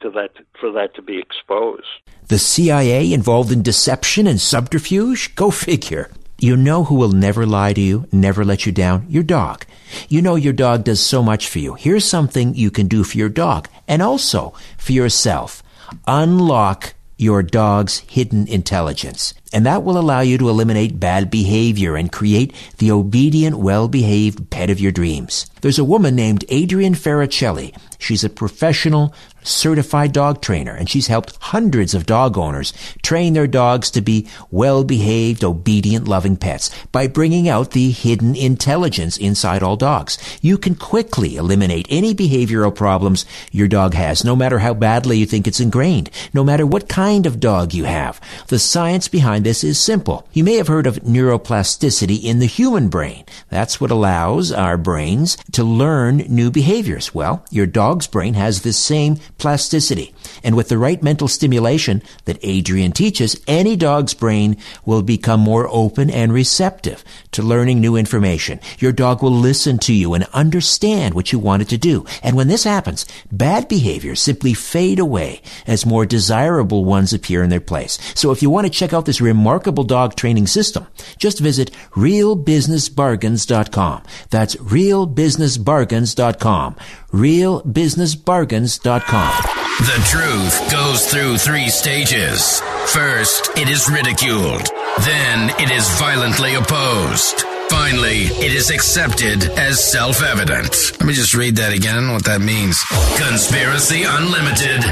[0.00, 0.30] to that
[0.60, 1.86] for that to be exposed.
[2.28, 5.34] The CIA involved in deception and subterfuge?
[5.34, 6.10] Go figure.
[6.38, 9.06] You know who will never lie to you, never let you down?
[9.08, 9.64] Your dog.
[10.08, 11.74] You know your dog does so much for you.
[11.74, 15.62] Here's something you can do for your dog and also for yourself.
[16.06, 19.32] Unlock your dog's hidden intelligence.
[19.52, 24.70] And that will allow you to eliminate bad behavior and create the obedient, well-behaved pet
[24.70, 25.46] of your dreams.
[25.60, 27.76] There's a woman named Adrienne Farricelli.
[27.98, 33.46] She's a professional certified dog trainer, and she's helped hundreds of dog owners train their
[33.46, 39.76] dogs to be well-behaved, obedient, loving pets by bringing out the hidden intelligence inside all
[39.76, 40.18] dogs.
[40.42, 45.26] You can quickly eliminate any behavioral problems your dog has, no matter how badly you
[45.26, 48.20] think it's ingrained, no matter what kind of dog you have.
[48.48, 50.28] The science behind this is simple.
[50.32, 53.24] You may have heard of neuroplasticity in the human brain.
[53.48, 57.14] That's what allows our brains to learn new behaviors.
[57.14, 60.14] Well, your dog's brain has this same plasticity.
[60.44, 65.68] And with the right mental stimulation that Adrienne teaches, any dog's brain will become more
[65.70, 68.60] open and receptive to learning new information.
[68.78, 72.04] Your dog will listen to you and understand what you want it to do.
[72.22, 77.50] And when this happens, bad behaviors simply fade away as more desirable ones appear in
[77.50, 77.98] their place.
[78.14, 80.86] So if you want to check out this remarkable dog training system,
[81.18, 84.02] just visit realbusinessbargains.com.
[84.30, 86.76] That's realbusinessbargains.com
[87.16, 89.42] realbusinessbargains.com.
[89.78, 92.60] The truth goes through three stages.
[92.86, 94.68] First, it is ridiculed.
[95.00, 97.55] Then it is violently opposed.
[97.68, 100.92] Finally, it is accepted as self evident.
[101.00, 102.82] Let me just read that again, what that means.
[103.18, 104.84] Conspiracy Unlimited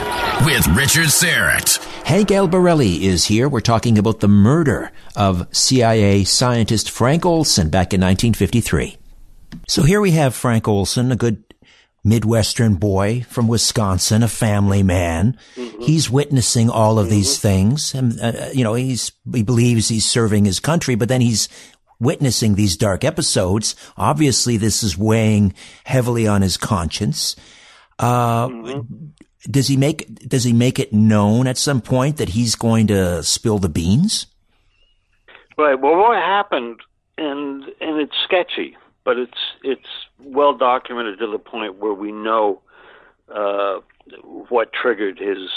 [0.45, 1.79] with Richard Syrett.
[2.05, 3.49] Hank Albarelli is here.
[3.49, 8.97] We're talking about the murder of CIA scientist Frank Olson back in 1953.
[9.69, 11.45] So here we have Frank Olson, a good
[12.07, 15.39] Midwestern boy from Wisconsin, a family man.
[15.57, 15.83] Mm-hmm.
[15.83, 17.15] He's witnessing all of mm-hmm.
[17.15, 17.95] these things.
[17.95, 21.49] And, uh, you know, he's, he believes he's serving his country, but then he's
[22.01, 23.75] witnessing these dark episodes.
[23.97, 25.55] Obviously, this is weighing
[25.85, 27.37] heavily on his conscience.
[27.99, 29.07] Uh, mm-hmm.
[29.51, 33.23] does he make, does he make it known at some point that he's going to
[33.23, 34.27] spill the beans?
[35.57, 35.81] Right.
[35.81, 36.81] Well, what happened,
[37.17, 39.87] and, and it's sketchy but it's it's
[40.19, 42.61] well documented to the point where we know
[43.33, 43.81] uh,
[44.49, 45.51] what triggered his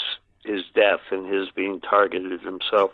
[0.44, 2.92] his death and his being targeted himself.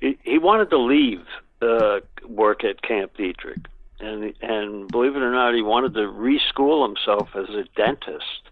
[0.00, 1.24] He, he wanted to leave
[1.64, 3.66] uh, work at Camp Detrick.
[4.00, 8.42] and and believe it or not, he wanted to reschool himself as a dentist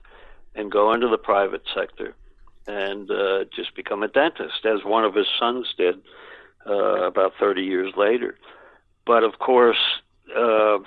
[0.54, 2.14] and go into the private sector
[2.66, 6.00] and uh, just become a dentist, as one of his sons did
[6.66, 8.36] uh, about 30 years later.
[9.04, 9.78] But of course,
[10.30, 10.78] uh,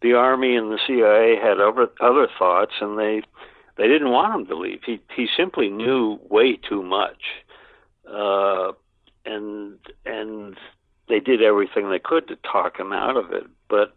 [0.00, 3.22] the army and the CIA had other other thoughts, and they
[3.76, 4.80] they didn't want him to leave.
[4.84, 7.22] He he simply knew way too much,
[8.10, 8.72] uh,
[9.26, 10.56] and and
[11.08, 13.44] they did everything they could to talk him out of it.
[13.68, 13.94] But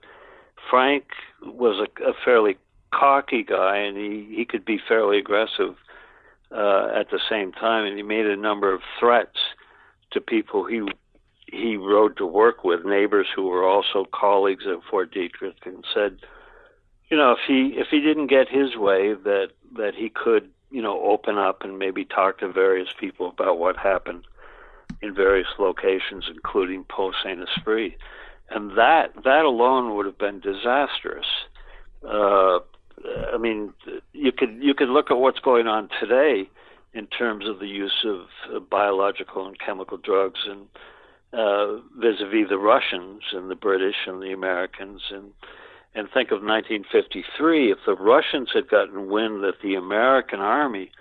[0.69, 1.05] Frank
[1.43, 2.57] was a, a fairly
[2.93, 5.75] cocky guy, and he he could be fairly aggressive
[6.51, 9.37] uh, at the same time, and he made a number of threats
[10.11, 10.81] to people he
[11.47, 16.17] he rode to work with neighbors who were also colleagues at Fort Detrick and said,
[17.09, 20.81] you know, if he if he didn't get his way, that that he could, you
[20.81, 24.25] know, open up and maybe talk to various people about what happened
[25.01, 27.95] in various locations, including Pont Saint Esprit,
[28.49, 31.25] and that that alone would have been disastrous.
[32.07, 32.59] Uh,
[33.33, 33.73] I mean,
[34.13, 36.49] you could you could look at what's going on today
[36.93, 40.67] in terms of the use of biological and chemical drugs and
[41.33, 45.31] uh, vis-a-vis the Russians and the British and the Americans and
[45.93, 50.91] and think of 1953 if the Russians had gotten wind that the American army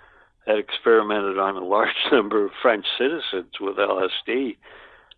[0.45, 4.57] had experimented on a large number of French citizens with LSD,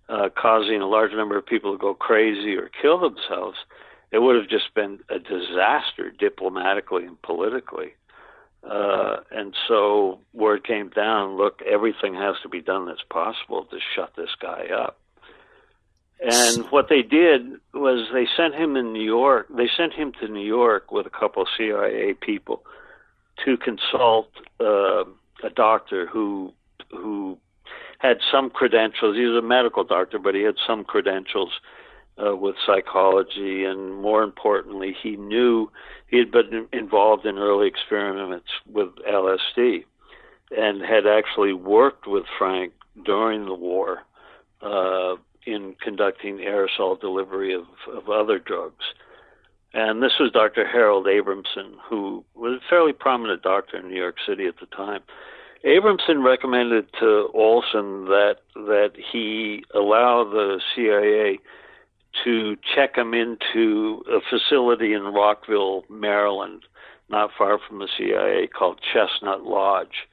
[0.10, 3.58] uh, causing a large number of people to go crazy or kill themselves,
[4.12, 7.94] it would have just been a disaster diplomatically and politically.
[8.64, 13.78] Uh, and so word came down look, everything has to be done that's possible to
[13.96, 15.00] shut this guy up.
[16.22, 19.48] And what they did was they sent him in New York.
[19.50, 22.64] They sent him to New York with a couple of CIA people
[23.46, 25.04] to consult uh,
[25.43, 26.54] a doctor who
[26.91, 27.38] who
[28.00, 29.15] had some credentials.
[29.15, 31.52] He was a medical doctor, but he had some credentials
[32.24, 35.72] uh, with psychology, and more importantly, he knew
[36.08, 39.86] he had been involved in early experiments with LSD,
[40.56, 44.04] and had actually worked with Frank during the war.
[44.62, 45.15] Uh,
[45.46, 48.86] in conducting aerosol delivery of, of other drugs.
[49.74, 50.67] And this was Dr.
[50.67, 55.02] Harold Abramson, who was a fairly prominent doctor in New York City at the time.
[55.65, 61.40] Abramson recommended to Olson that that he allow the CIA
[62.24, 66.63] to check him into a facility in Rockville, Maryland,
[67.10, 70.08] not far from the CIA, called Chestnut Lodge.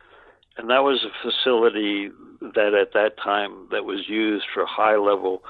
[0.56, 5.42] and that was a facility that at that time that was used for high level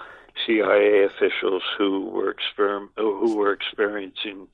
[0.46, 4.48] CIA officials who were exper- who were experiencing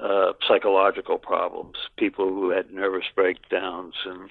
[0.00, 4.30] uh, psychological problems, people who had nervous breakdowns, and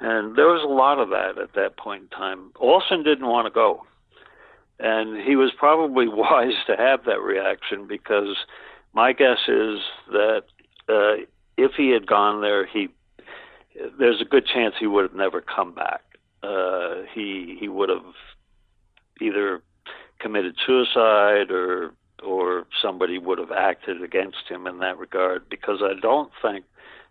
[0.00, 2.52] and there was a lot of that at that point in time.
[2.60, 3.84] Olson didn't want to go,
[4.78, 8.36] and he was probably wise to have that reaction because
[8.92, 9.80] my guess is
[10.10, 10.42] that
[10.88, 11.24] uh,
[11.56, 12.88] if he had gone there, he
[13.98, 16.02] there's a good chance he would have never come back.
[16.42, 18.14] Uh, he he would have
[19.20, 19.62] either
[20.20, 21.92] committed suicide or
[22.22, 26.64] or somebody would have acted against him in that regard because I don't think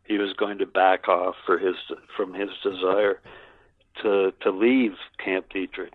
[0.05, 1.75] he was going to back off for his
[2.15, 3.19] from his desire
[4.01, 4.93] to to leave
[5.23, 5.93] Camp Detrick.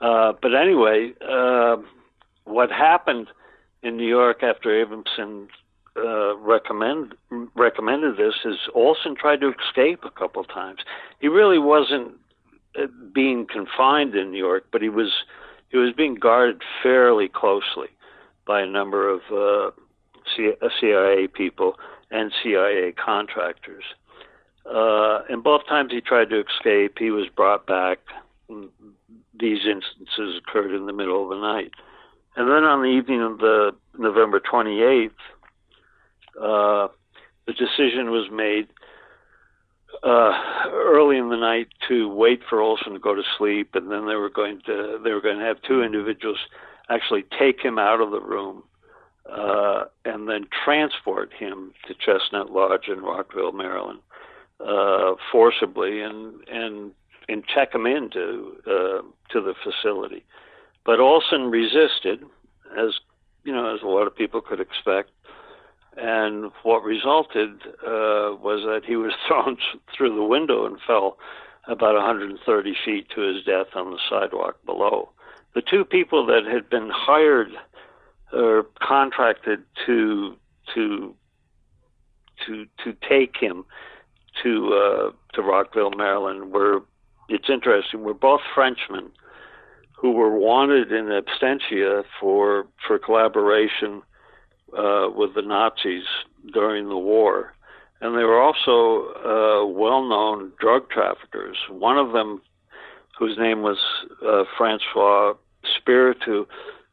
[0.00, 1.76] Uh, but anyway, uh,
[2.44, 3.28] what happened
[3.82, 5.48] in New York after Abramson
[5.96, 7.14] uh, recommend
[7.54, 10.80] recommended this is Olson tried to escape a couple times.
[11.20, 12.12] He really wasn't
[12.78, 15.12] uh, being confined in New York, but he was
[15.74, 17.88] he was being guarded fairly closely
[18.46, 19.72] by a number of uh,
[20.36, 21.74] CIA people
[22.12, 23.82] and CIA contractors.
[24.72, 27.98] Uh, and both times he tried to escape, he was brought back.
[28.48, 31.72] These instances occurred in the middle of the night.
[32.36, 35.10] And then on the evening of the November 28th,
[36.40, 36.86] uh,
[37.48, 38.68] the decision was made
[40.02, 40.32] uh,
[40.72, 44.16] early in the night to wait for Olson to go to sleep, and then they
[44.16, 46.38] were going to they were going to have two individuals
[46.90, 48.62] actually take him out of the room
[49.30, 54.00] uh, and then transport him to Chestnut Lodge in Rockville, Maryland,
[54.60, 56.92] uh, forcibly and and
[57.28, 60.24] and check him into uh, to the facility.
[60.84, 62.22] But Olson resisted,
[62.78, 62.90] as
[63.44, 65.10] you know, as a lot of people could expect.
[65.96, 69.56] And what resulted uh, was that he was thrown
[69.96, 71.18] through the window and fell
[71.66, 75.10] about 130 feet to his death on the sidewalk below.
[75.54, 77.52] The two people that had been hired
[78.32, 80.36] or contracted to
[80.74, 81.14] to
[82.46, 83.64] to to take him
[84.42, 86.82] to uh, to Rockville, Maryland, were
[87.28, 88.02] it's interesting.
[88.02, 89.10] We're both Frenchmen
[89.96, 94.02] who were wanted in absentia for for collaboration
[94.76, 96.04] uh, with the Nazis
[96.52, 97.54] during the war.
[98.00, 101.56] And they were also uh, well known drug traffickers.
[101.70, 102.42] One of them,
[103.18, 103.78] whose name was
[104.26, 105.34] uh, Francois
[105.78, 106.46] Spirito,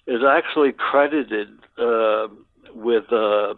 [0.07, 2.27] is actually credited uh,
[2.73, 3.55] with uh,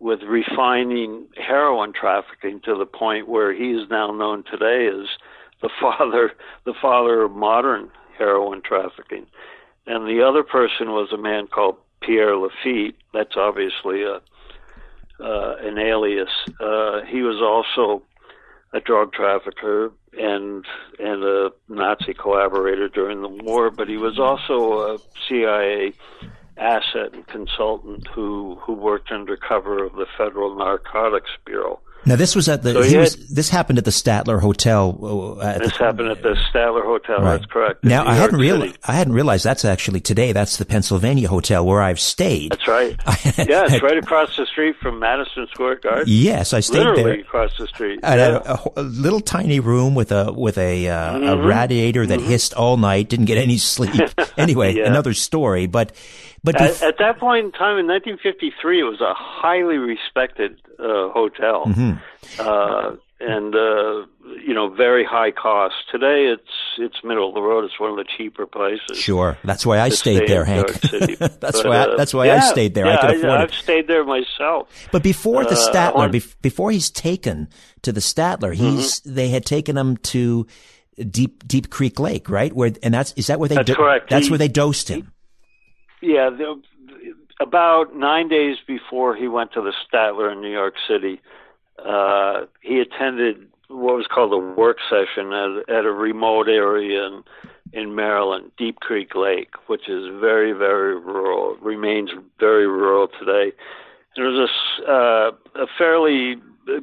[0.00, 5.08] with refining heroin trafficking to the point where he is now known today as
[5.60, 6.32] the father
[6.64, 9.26] the father of modern heroin trafficking.
[9.86, 11.76] And the other person was a man called
[12.08, 12.96] Pierre Lafitte.
[13.12, 14.20] That's obviously a
[15.20, 16.30] uh, an alias.
[16.58, 18.02] Uh, he was also
[18.72, 20.64] a drug trafficker and
[20.98, 24.98] and a Nazi collaborator during the war, but he was also a
[25.28, 25.92] CIA
[26.56, 31.78] asset and consultant who who worked under cover of the Federal Narcotics Bureau.
[32.08, 34.98] Now this was at the So he was, this happened at the Statler Hotel.
[35.40, 37.20] uh, At This the, happened at the Statler Hotel.
[37.20, 37.32] Right.
[37.38, 37.84] That's correct.
[37.84, 40.32] Now I hadn't realized I hadn't realized that's actually today.
[40.32, 42.52] That's the Pennsylvania Hotel where I've stayed.
[42.52, 42.96] That's right.
[43.38, 46.04] yeah, it's right across the street from Madison Square Garden.
[46.08, 47.20] Yes, I stayed Literally there.
[47.20, 48.00] across the street.
[48.02, 48.40] I had Yeah.
[48.74, 51.46] a, a a little tiny room with a with a uh, Mm-hmm.
[51.46, 53.08] radiator that hissed all night.
[53.08, 54.00] Didn't get any sleep.
[54.36, 54.86] anyway, Yeah.
[54.86, 55.66] another story.
[55.66, 55.92] But
[56.44, 60.60] but At, bef- at that point in time, in 1953, it was a highly respected
[60.78, 62.40] uh, hotel, Mm-hmm.
[62.40, 64.06] uh, and uh,
[64.46, 65.74] you know, very high cost.
[65.90, 67.64] Today, it's it's middle of the road.
[67.64, 68.96] It's one of the cheaper places.
[68.96, 70.68] sure, that's why I stayed stay there, Hank.
[70.68, 71.14] New York City.
[71.40, 72.86] that's But, why I, uh, that's why I stayed there.
[72.86, 73.54] Yeah, I could afford I've it.
[73.54, 74.68] stayed there myself.
[74.92, 77.48] But before the Uh, Statler, on- bef- before he's taken
[77.82, 79.14] to the Statler, he's Mm-hmm.
[79.16, 80.46] they had taken him to
[81.10, 82.52] Deep Deep Creek Lake, right?
[82.52, 84.10] Where and that's is that where they That's correct.
[84.10, 85.10] that's He- where they dosed him.
[86.00, 86.62] Yeah, the,
[87.40, 91.20] about nine days before he went to the Statler in New York City,
[91.84, 97.22] uh, he attended what was called a work session at, at a remote area in,
[97.72, 103.52] in Maryland, Deep Creek Lake, which is very, very rural, remains very rural today.
[104.16, 104.48] There was
[104.86, 106.36] a, uh, a fairly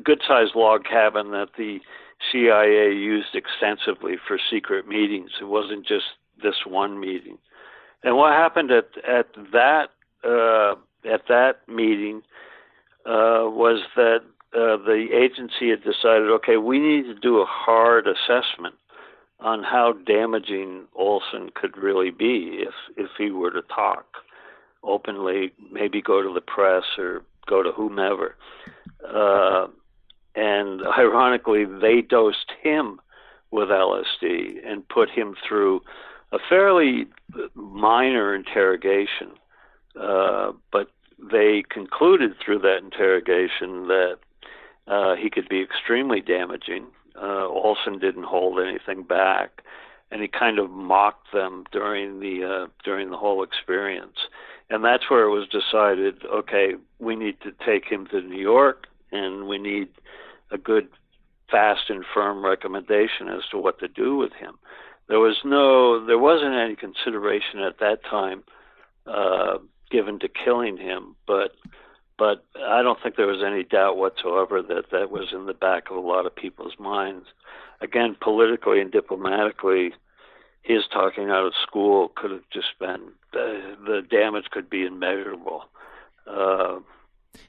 [0.04, 1.80] good sized log cabin that the
[2.32, 5.32] CIA used extensively for secret meetings.
[5.42, 6.06] It wasn't just
[6.42, 7.38] this one meeting.
[8.06, 9.90] And what happened at at that
[10.24, 10.76] uh,
[11.12, 12.22] at that meeting
[13.06, 14.20] uh, was that
[14.54, 18.76] uh, the agency had decided, okay, we need to do a hard assessment
[19.40, 24.06] on how damaging Olson could really be if if he were to talk
[24.84, 28.36] openly, maybe go to the press or go to whomever.
[29.04, 29.66] Uh,
[30.36, 33.02] and ironically, they dosed him
[33.50, 35.82] with LSD and put him through
[36.36, 37.08] a fairly
[37.56, 39.32] minor interrogation.
[40.00, 40.90] Uh, but
[41.32, 44.18] they concluded through that interrogation that
[44.88, 46.88] uh, he could be extremely damaging.
[47.16, 49.62] Uh, Olson didn't hold anything back,
[50.12, 54.18] and he kind of mocked them during the uh, during the whole experience.
[54.70, 56.26] And that's where it was decided.
[56.26, 59.88] Okay, we need to take him to New York, and we need
[60.52, 60.90] a good,
[61.50, 64.56] fast and firm recommendation as to what to do with him.
[65.08, 68.44] There was no, there wasn't any consideration at that time
[69.06, 69.60] uh,
[69.92, 71.52] given to killing him, but
[72.18, 75.92] but I don't think there was any doubt whatsoever that that was in the back
[75.92, 77.28] of a lot of people's minds.
[77.82, 79.94] Again, politically and diplomatically,
[80.62, 85.66] his talking out of school could have just been the, the damage could be immeasurable.
[86.26, 86.80] Uh,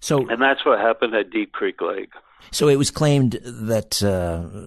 [0.01, 2.11] so, and that's what happened at Deep Creek Lake.
[2.51, 4.67] So it was claimed that uh,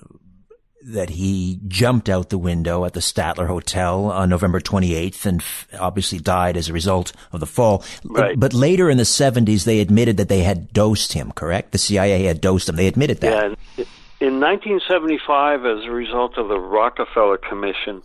[0.81, 5.67] that he jumped out the window at the Statler Hotel on November 28th and f-
[5.77, 7.83] obviously died as a result of the fall.
[8.05, 8.39] Right.
[8.39, 11.71] But later in the 70s, they admitted that they had dosed him, correct?
[11.71, 12.77] The CIA had dosed him.
[12.77, 13.57] They admitted that.
[13.77, 13.85] Yeah.
[14.21, 18.01] In 1975, as a result of the Rockefeller Commission,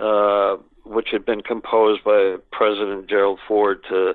[0.00, 4.14] uh, which had been composed by President Gerald Ford to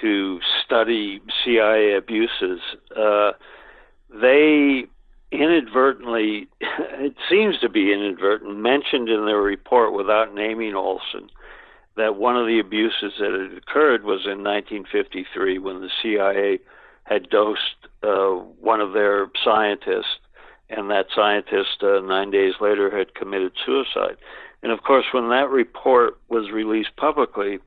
[0.00, 2.60] to study CIA abuses,
[2.96, 3.32] uh,
[4.08, 4.84] they
[5.30, 11.30] inadvertently, it seems to be inadvertent, mentioned in their report without naming Olson
[11.96, 16.58] that one of the abuses that had occurred was in 1953 when the CIA
[17.04, 17.60] had dosed
[18.02, 20.18] uh, one of their scientists,
[20.68, 24.16] and that scientist uh, nine days later had committed suicide.
[24.62, 27.58] And of course, when that report was released publicly,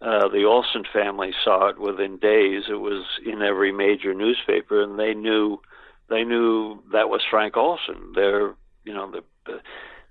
[0.00, 2.64] uh, the Olson family saw it within days.
[2.68, 5.60] It was in every major newspaper, and they knew
[6.08, 9.60] they knew that was Frank Olson, their you know the, the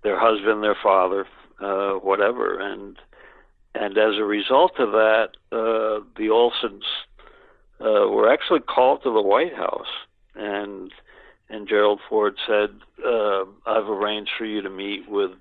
[0.04, 1.28] their husband, their father,
[1.62, 2.98] uh, whatever, and
[3.74, 6.84] and as a result of that, uh, the Olsons
[7.80, 9.88] uh, were actually called to the White House,
[10.36, 10.92] and
[11.50, 12.70] and Gerald Ford said,
[13.06, 15.32] uh, "I've arranged for you to meet with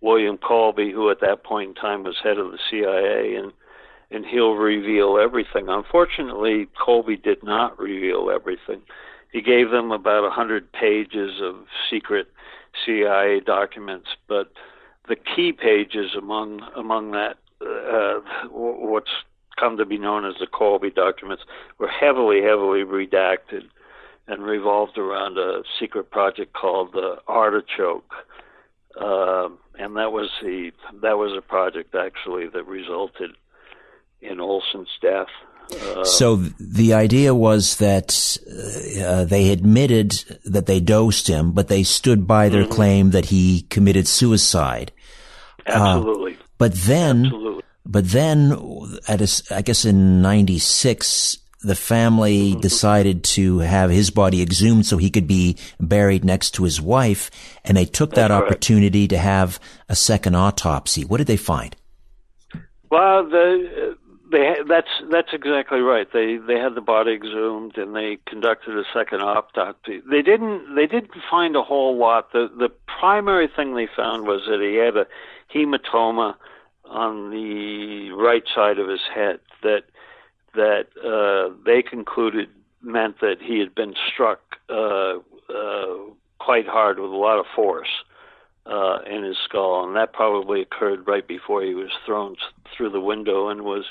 [0.00, 3.52] William Colby, who at that point in time was head of the CIA, and
[4.10, 8.82] and he'll reveal everything." Unfortunately, Colby did not reveal everything
[9.36, 11.56] he gave them about a hundred pages of
[11.90, 12.26] secret
[12.82, 14.50] CIA documents, but
[15.08, 18.20] the key pages among among that uh,
[18.50, 19.10] what's
[19.60, 21.42] come to be known as the Colby documents
[21.78, 23.64] were heavily, heavily redacted
[24.26, 28.14] and revolved around a secret project called the Artichoke,
[28.98, 30.70] uh, and that was the
[31.02, 33.32] that was a project actually that resulted
[34.22, 35.28] in Olson's death.
[35.72, 38.38] Uh, so the idea was that
[39.02, 40.12] uh, they admitted
[40.44, 42.72] that they dosed him, but they stood by their mm-hmm.
[42.72, 44.92] claim that he committed suicide.
[45.66, 46.34] Absolutely.
[46.34, 47.62] Uh, but then, Absolutely.
[47.84, 48.52] but then,
[49.08, 52.60] at a, I guess in '96, the family mm-hmm.
[52.60, 57.30] decided to have his body exhumed so he could be buried next to his wife,
[57.64, 58.52] and they took That's that correct.
[58.52, 59.58] opportunity to have
[59.88, 61.04] a second autopsy.
[61.04, 61.74] What did they find?
[62.90, 63.96] Well, the
[64.30, 66.08] they that's that's exactly right.
[66.12, 70.02] They they had the body exhumed and they conducted a second autopsy.
[70.08, 72.32] They didn't they didn't find a whole lot.
[72.32, 75.06] The the primary thing they found was that he had a
[75.54, 76.34] hematoma
[76.84, 79.84] on the right side of his head that
[80.54, 82.48] that uh, they concluded
[82.82, 85.18] meant that he had been struck uh,
[85.52, 85.96] uh,
[86.38, 88.04] quite hard with a lot of force
[88.64, 92.36] uh, in his skull, and that probably occurred right before he was thrown
[92.76, 93.84] through the window and was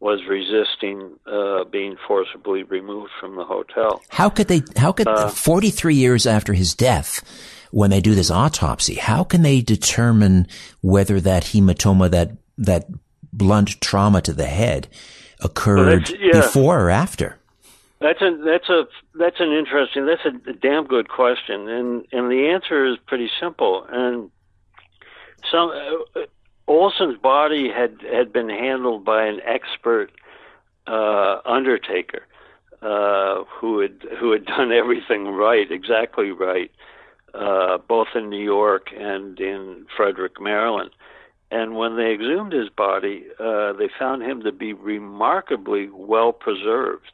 [0.00, 4.02] was resisting uh, being forcibly removed from the hotel.
[4.08, 4.62] How could they?
[4.76, 7.22] How could uh, 43 years after his death,
[7.70, 10.46] when they do this autopsy, how can they determine
[10.82, 12.86] whether that hematoma, that that
[13.32, 14.88] blunt trauma to the head,
[15.40, 16.32] occurred yeah.
[16.32, 17.38] before or after?
[18.00, 22.50] That's a that's a that's an interesting that's a damn good question, and and the
[22.52, 23.86] answer is pretty simple.
[23.88, 24.30] And
[25.50, 26.20] some uh,
[26.66, 30.10] Olson's body had had been handled by an expert
[30.86, 32.26] uh, undertaker
[32.82, 36.70] uh, who had who had done everything right, exactly right,
[37.34, 40.90] uh, both in New York and in Frederick, Maryland.
[41.50, 47.12] And when they exhumed his body, uh, they found him to be remarkably well preserved,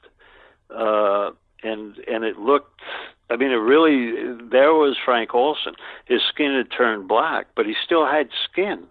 [0.75, 1.31] uh,
[1.63, 2.81] and and it looked.
[3.29, 4.13] I mean, it really.
[4.51, 5.75] There was Frank Olson.
[6.07, 8.87] His skin had turned black, but he still had skin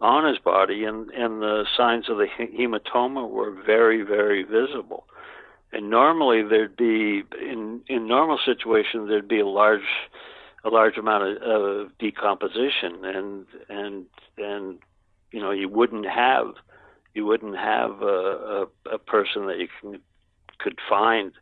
[0.00, 5.04] on his body, and and the signs of the hematoma were very very visible.
[5.72, 9.88] and normally there'd be in in normal situations there'd be a large
[10.64, 14.06] a large amount of, of decomposition and and
[14.38, 14.78] and
[15.32, 16.54] you know you wouldn't have
[17.14, 20.00] you wouldn't have a, a, a person that you can,
[20.58, 21.32] could find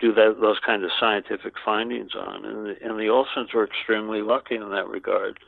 [0.00, 4.56] do that those kinds of scientific findings on and and the Olsons were extremely lucky
[4.56, 5.38] in that regard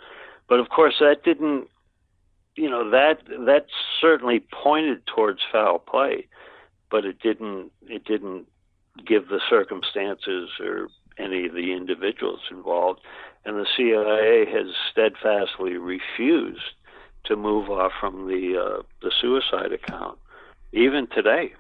[0.49, 1.69] but of course that didn't
[2.57, 3.67] you know that that
[4.01, 6.27] certainly pointed towards foul play
[6.91, 8.47] but it didn't it didn't
[9.07, 10.89] give the circumstances or
[11.19, 13.01] any of the individuals involved
[13.47, 16.75] and the CIA has steadfastly refused
[17.27, 20.19] to move off from the uh, the suicide account,
[20.73, 21.53] even today.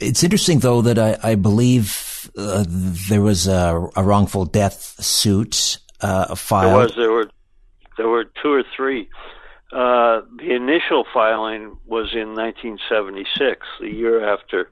[0.00, 5.78] It's interesting, though, that I, I believe uh, there was a, a, wrongful death suit
[6.00, 6.70] uh, filed.
[6.70, 6.94] There was.
[6.96, 7.30] There were
[8.00, 9.10] there were two or three.
[9.72, 14.70] Uh, the initial filing was in 1976, the year after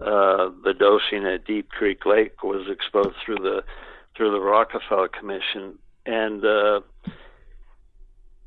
[0.00, 3.62] uh, the dosing at Deep Creek Lake was exposed through the
[4.16, 6.80] through the Rockefeller Commission, and uh,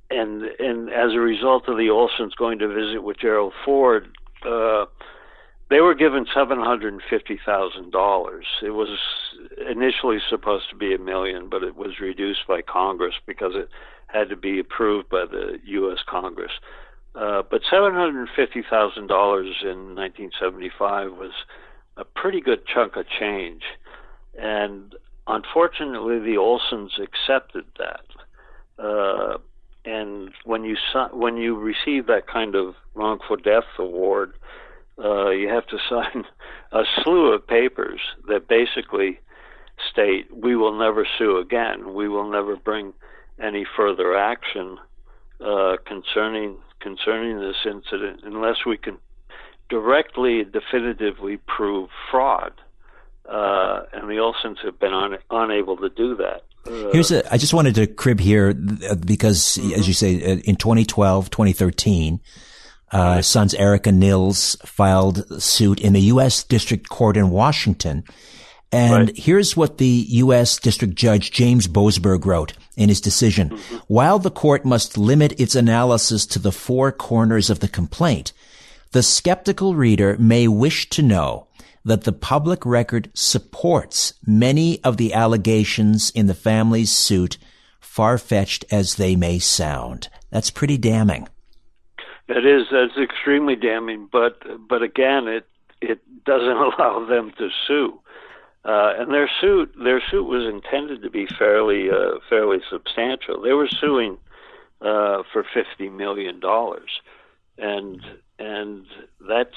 [0.09, 4.09] and and as a result of the Olsons going to visit with Gerald Ford,
[4.45, 4.85] uh,
[5.69, 8.45] they were given seven hundred and fifty thousand dollars.
[8.61, 8.89] It was
[9.65, 13.69] initially supposed to be a million, but it was reduced by Congress because it
[14.11, 15.99] had to be approved by the U.S.
[16.07, 16.51] Congress.
[17.15, 21.31] Uh, but seven hundred and fifty thousand dollars in 1975 was
[21.97, 23.63] a pretty good chunk of change,
[24.37, 24.95] and
[25.27, 28.83] unfortunately, the Olsons accepted that.
[28.83, 29.37] Uh,
[29.85, 30.75] and when you
[31.11, 34.33] when you receive that kind of wrongful death award,
[35.03, 36.25] uh, you have to sign
[36.71, 39.19] a slew of papers that basically
[39.91, 41.93] state we will never sue again.
[41.93, 42.93] We will never bring
[43.41, 44.77] any further action
[45.39, 48.97] uh, concerning concerning this incident unless we can
[49.69, 52.53] directly, definitively prove fraud.
[53.27, 56.43] Uh, and the Olsons have been un- unable to do that.
[56.65, 58.49] Uh, Here's a, I just wanted to crib here
[58.89, 59.73] uh, because, mm-hmm.
[59.73, 62.19] as you say, uh, in 2012, 2013,
[62.91, 66.43] uh, sons Eric and Nils filed suit in the U.S.
[66.43, 68.03] District Court in Washington.
[68.71, 69.17] And right.
[69.17, 70.57] here's what the U.S.
[70.57, 73.49] District Judge James Boasberg wrote in his decision.
[73.49, 73.77] Mm-hmm.
[73.87, 78.31] While the court must limit its analysis to the four corners of the complaint,
[78.91, 81.47] the skeptical reader may wish to know
[81.83, 87.37] that the public record supports many of the allegations in the family's suit,
[87.79, 90.09] far-fetched as they may sound.
[90.29, 91.27] That's pretty damning.
[92.27, 94.07] That is, That's extremely damning.
[94.11, 95.47] But but again, it
[95.81, 97.99] it doesn't allow them to sue.
[98.65, 103.41] Uh, and their suit their suit was intended to be fairly uh, fairly substantial.
[103.41, 104.17] They were suing
[104.81, 106.89] uh, for fifty million dollars,
[107.57, 108.01] and
[108.37, 108.85] and
[109.27, 109.55] that's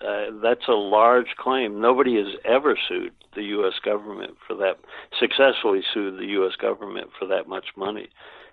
[0.00, 1.80] uh, that's a large claim.
[1.80, 3.74] Nobody has ever sued the U.S.
[3.82, 4.78] government for that,
[5.18, 6.56] successfully sued the U.S.
[6.56, 8.08] government for that much money.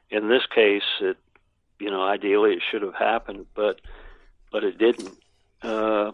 [0.10, 1.18] In this case, it,
[1.80, 3.82] you know, ideally it should have happened, but,
[4.52, 5.18] but it didn't.
[5.62, 6.12] Uh,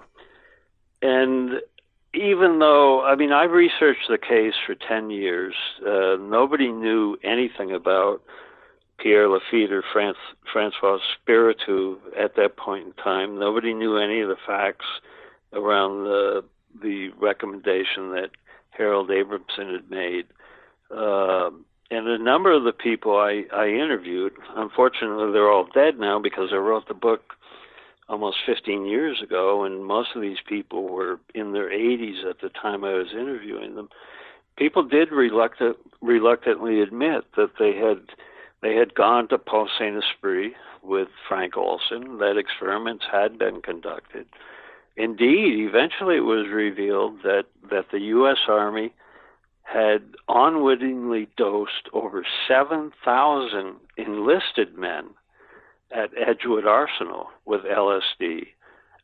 [1.01, 1.61] and
[2.13, 5.53] even though, I mean, I researched the case for 10 years,
[5.85, 8.21] uh, nobody knew anything about
[8.97, 10.17] Pierre Lafitte or France,
[10.51, 13.37] Francois Spirito at that point in time.
[13.39, 14.85] Nobody knew any of the facts
[15.53, 16.43] around the
[16.79, 18.29] the recommendation that
[18.69, 20.25] Harold Abramson had made.
[20.91, 21.49] Uh,
[21.89, 26.49] and a number of the people I, I interviewed, unfortunately, they're all dead now because
[26.51, 27.33] I wrote the book
[28.09, 32.49] almost 15 years ago, and most of these people were in their 80s at the
[32.49, 33.89] time I was interviewing them.
[34.57, 38.01] People did reluctant, reluctantly admit that they had
[38.61, 44.25] they had gone to Pont Saint Esprit with Frank Olson, that experiments had been conducted,
[44.97, 48.39] Indeed, eventually it was revealed that, that the U.S.
[48.47, 48.93] Army
[49.61, 55.09] had unwittingly dosed over 7,000 enlisted men
[55.91, 58.47] at Edgewood Arsenal with LSD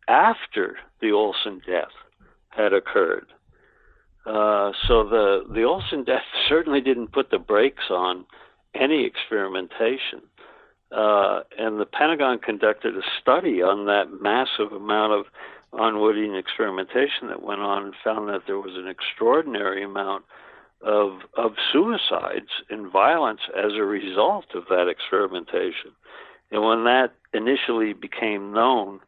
[0.08, 1.92] after the Olson death
[2.50, 3.28] had occurred.
[4.26, 8.26] Uh, so the the Olson death certainly didn't put the brakes on
[8.74, 10.22] any experimentation.
[10.92, 15.26] Uh, and the Pentagon conducted a study on that massive amount of
[15.74, 20.24] unwitting experimentation that went on and found that there was an extraordinary amount
[20.82, 25.92] of of suicides and violence as a result of that experimentation.
[26.54, 29.00] And when that initially became known,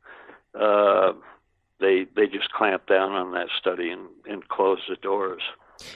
[0.60, 1.14] uh,
[1.80, 5.44] they they just clamped down on that study and, and closed the doors.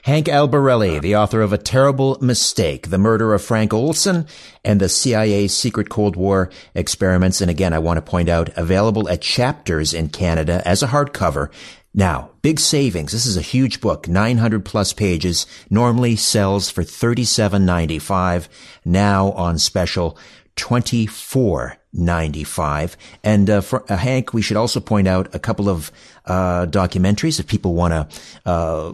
[0.04, 4.28] Hank Albarelli, the author of A Terrible Mistake, The Murder of Frank Olson,
[4.64, 7.40] and the CIA's Secret Cold War Experiments.
[7.40, 11.50] And again, I want to point out, available at Chapters in Canada as a hardcover.
[11.94, 13.14] Now, big savings.
[13.14, 18.48] This is a huge book, 900 plus pages, normally sells for $37.95,
[18.86, 20.18] now on special,
[20.60, 22.98] 24 95.
[23.24, 25.92] And uh, for uh, Hank, we should also point out a couple of
[26.26, 28.94] uh, documentaries if people want to, uh,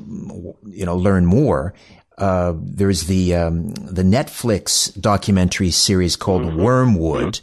[0.66, 1.74] you know, learn more.
[2.18, 6.62] Uh, there's the um, the Netflix documentary series called mm-hmm.
[6.62, 7.42] Wormwood.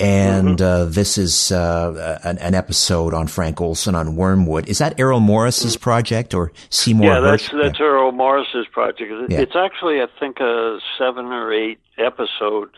[0.00, 0.88] And mm-hmm.
[0.88, 4.68] uh, this is an, an, episode on Frank Olson on Wormwood.
[4.68, 5.82] Is that Errol Morris's mm-hmm.
[5.82, 7.06] project or Seymour?
[7.06, 7.86] Yeah, that's that's yeah.
[7.86, 9.10] Errol Morris's project.
[9.28, 9.40] Yeah.
[9.40, 12.70] It's actually, I think, a seven or eight episode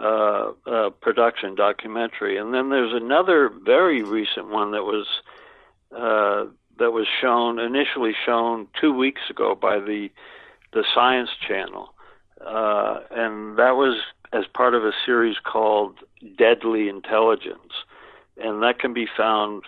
[0.00, 5.06] uh, uh, production documentary, and then there's another very recent one that was
[5.90, 6.44] uh,
[6.78, 10.10] that was shown initially shown two weeks ago by the
[10.72, 11.94] the Science Channel,
[12.44, 13.98] uh, and that was
[14.32, 15.98] as part of a series called
[16.36, 17.72] Deadly Intelligence,
[18.36, 19.64] and that can be found.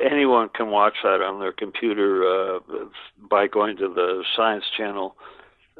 [0.00, 2.58] Anyone can watch that on their computer uh,
[3.18, 5.16] by going to the Science Channel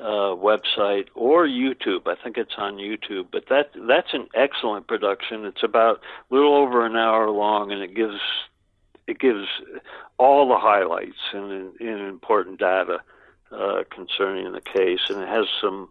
[0.01, 2.07] uh, website or YouTube.
[2.07, 5.45] I think it's on YouTube, but that that's an excellent production.
[5.45, 8.21] It's about a little over an hour long, and it gives
[9.07, 9.47] it gives
[10.19, 13.01] all the highlights and, and important data
[13.53, 15.89] uh, concerning the case, and it has some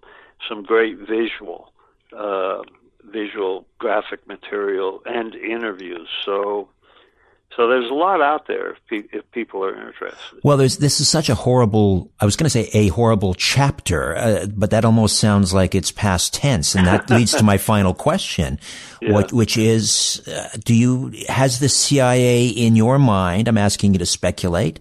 [0.50, 1.72] some great visual
[2.16, 2.62] uh,
[3.06, 6.08] visual graphic material and interviews.
[6.26, 6.70] So
[7.56, 10.40] so there's a lot out there if, pe- if, people are interested.
[10.44, 12.12] Well, there's this is such a horrible.
[12.20, 15.92] I was going to say a horrible chapter, uh, but that almost sounds like it's
[15.92, 18.60] past tense, and that leads to my final question,
[19.02, 19.12] yeah.
[19.12, 23.48] what, which is: uh, Do you has the CIA in your mind?
[23.48, 24.80] I'm asking you to speculate,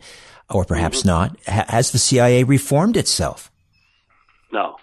[0.48, 1.08] or perhaps mm-hmm.
[1.08, 1.36] not.
[1.46, 3.50] Ha- has the CIA reformed itself?
[4.50, 4.76] No,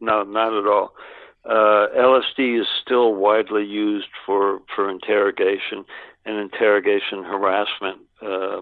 [0.00, 0.94] no, not at all.
[1.44, 5.84] Uh, LSD is still widely used for for interrogation
[6.24, 8.60] and interrogation harassment uh,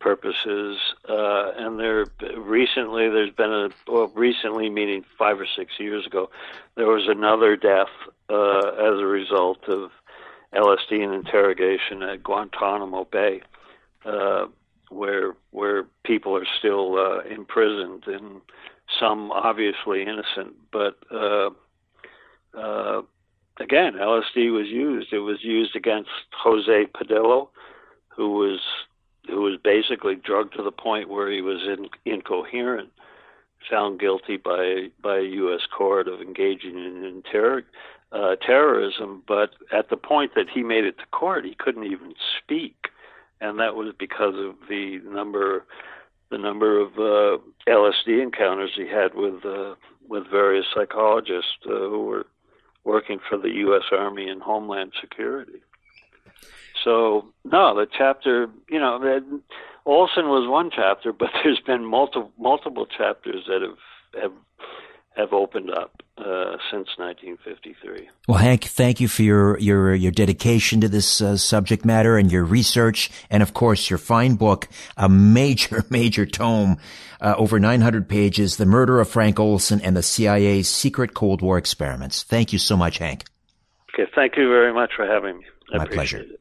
[0.00, 0.78] purposes.
[1.08, 6.30] Uh, and there recently there's been a well recently meaning five or six years ago
[6.76, 7.88] there was another death
[8.28, 9.90] uh, as a result of
[10.54, 13.42] LSD and interrogation at Guantanamo Bay,
[14.04, 14.46] uh,
[14.88, 18.40] where where people are still uh, imprisoned and
[18.98, 21.50] some obviously innocent, but uh,
[22.54, 23.02] uh,
[23.60, 25.12] again, LSD was used.
[25.12, 26.10] It was used against
[26.42, 27.46] Jose Padilla,
[28.08, 28.60] who was
[29.28, 32.90] who was basically drugged to the point where he was in, incoherent,
[33.70, 35.60] found guilty by by a U.S.
[35.76, 37.62] court of engaging in terror,
[38.12, 39.22] uh, terrorism.
[39.28, 42.88] But at the point that he made it to court, he couldn't even speak,
[43.40, 45.64] and that was because of the number
[46.30, 49.74] the number of uh, LSD encounters he had with uh,
[50.08, 52.26] with various psychologists uh, who were
[52.84, 53.84] working for the U.S.
[53.92, 55.60] Army and Homeland Security.
[56.84, 59.20] So no, the chapter, you know,
[59.86, 64.32] Olson was one chapter, but there's been multiple multiple chapters that have have
[65.16, 68.08] have opened up uh, since 1953.
[68.28, 72.30] Well, Hank, thank you for your your your dedication to this uh, subject matter and
[72.30, 76.78] your research, and of course your fine book, a major major tome,
[77.20, 81.58] uh, over 900 pages, "The Murder of Frank Olson and the CIA's Secret Cold War
[81.58, 83.24] Experiments." Thank you so much, Hank.
[83.94, 85.44] Okay, thank you very much for having me.
[85.72, 86.18] I My pleasure.
[86.18, 86.40] It.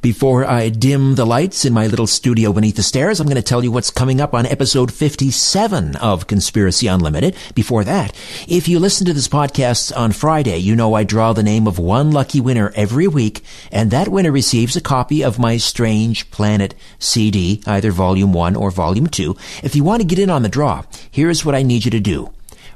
[0.00, 3.42] Before I dim the lights in my little studio beneath the stairs, I'm going to
[3.42, 7.34] tell you what's coming up on episode 57 of Conspiracy Unlimited.
[7.56, 8.14] Before that,
[8.46, 11.80] if you listen to this podcast on Friday, you know I draw the name of
[11.80, 16.76] one lucky winner every week, and that winner receives a copy of my Strange Planet
[17.00, 19.36] CD, either volume 1 or volume 2.
[19.64, 22.00] If you want to get in on the draw, here's what I need you to
[22.00, 22.32] do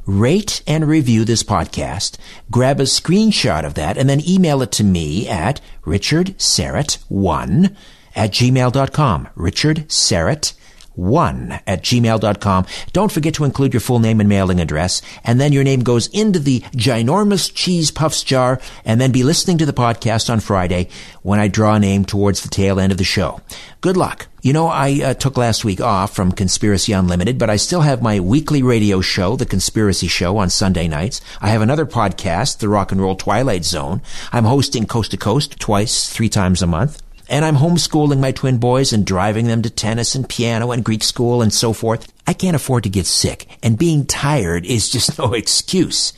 [0.06, 2.16] rate and review this podcast,
[2.50, 7.76] grab a screenshot of that, and then email it to me at richardsyrett1
[8.16, 9.28] at gmail.com.
[9.34, 10.52] Richard Syrett
[10.94, 12.66] one at gmail.com.
[12.92, 16.06] Don't forget to include your full name and mailing address, and then your name goes
[16.08, 20.88] into the ginormous cheese puffs jar, and then be listening to the podcast on Friday
[21.22, 23.40] when I draw a name towards the tail end of the show.
[23.80, 24.28] Good luck.
[24.44, 28.02] You know, I uh, took last week off from Conspiracy Unlimited, but I still have
[28.02, 31.22] my weekly radio show, The Conspiracy Show, on Sunday nights.
[31.40, 34.02] I have another podcast, The Rock and Roll Twilight Zone.
[34.32, 37.03] I'm hosting Coast to Coast twice, three times a month.
[37.28, 41.02] And I'm homeschooling my twin boys and driving them to tennis and piano and Greek
[41.02, 42.12] school and so forth.
[42.26, 46.12] I can't afford to get sick, and being tired is just no excuse.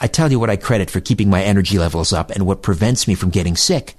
[0.00, 3.06] I tell you what I credit for keeping my energy levels up and what prevents
[3.06, 3.94] me from getting sick.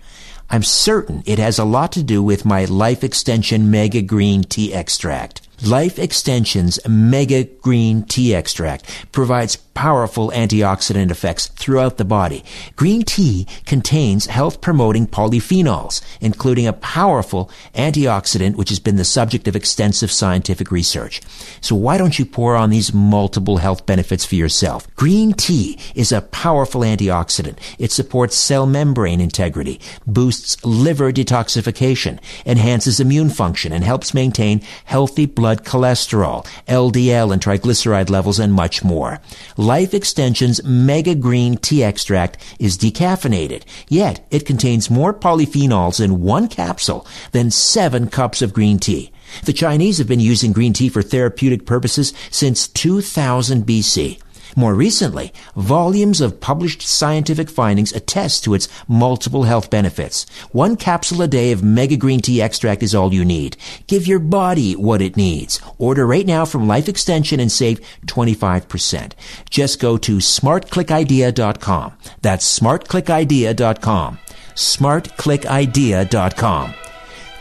[0.50, 4.74] I'm certain it has a lot to do with my life extension mega green tea
[4.74, 5.48] extract.
[5.64, 12.44] Life Extension's Mega Green Tea Extract provides powerful antioxidant effects throughout the body.
[12.76, 19.48] Green tea contains health promoting polyphenols, including a powerful antioxidant which has been the subject
[19.48, 21.22] of extensive scientific research.
[21.62, 24.94] So why don't you pour on these multiple health benefits for yourself?
[24.96, 27.58] Green tea is a powerful antioxidant.
[27.78, 35.26] It supports cell membrane integrity, boosts liver detoxification, enhances immune function, and helps maintain healthy
[35.26, 39.20] blood cholesterol, LDL and triglyceride levels, and much more.
[39.58, 46.48] Life Extension's Mega Green Tea Extract is decaffeinated, yet it contains more polyphenols in one
[46.48, 49.12] capsule than seven cups of green tea.
[49.46, 54.20] The Chinese have been using green tea for therapeutic purposes since 2000 BC.
[54.56, 60.26] More recently, volumes of published scientific findings attest to its multiple health benefits.
[60.52, 63.58] One capsule a day of Mega Green Tea extract is all you need.
[63.88, 65.62] Give your body what it needs.
[65.78, 69.14] Order right now from Life Extension and save 25%.
[69.50, 71.94] Just go to smartclickidea.com.
[72.22, 74.20] That's smartclickidea.com.
[74.56, 76.74] smartclickidea.com.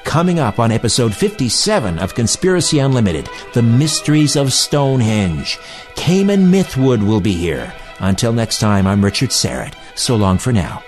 [0.05, 5.59] Coming up on episode 57 of Conspiracy Unlimited, The Mysteries of Stonehenge.
[5.95, 7.73] Cayman Mythwood will be here.
[8.01, 9.75] Until next time, I'm Richard Syrett.
[9.95, 10.83] So long for now.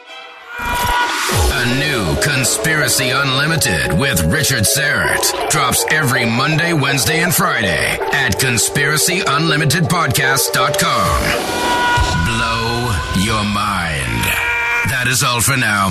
[0.59, 11.23] A new Conspiracy Unlimited with Richard Syrett drops every Monday, Wednesday, and Friday at conspiracyunlimitedpodcast.com.
[12.27, 14.25] Blow your mind.
[14.91, 15.91] That is all for now.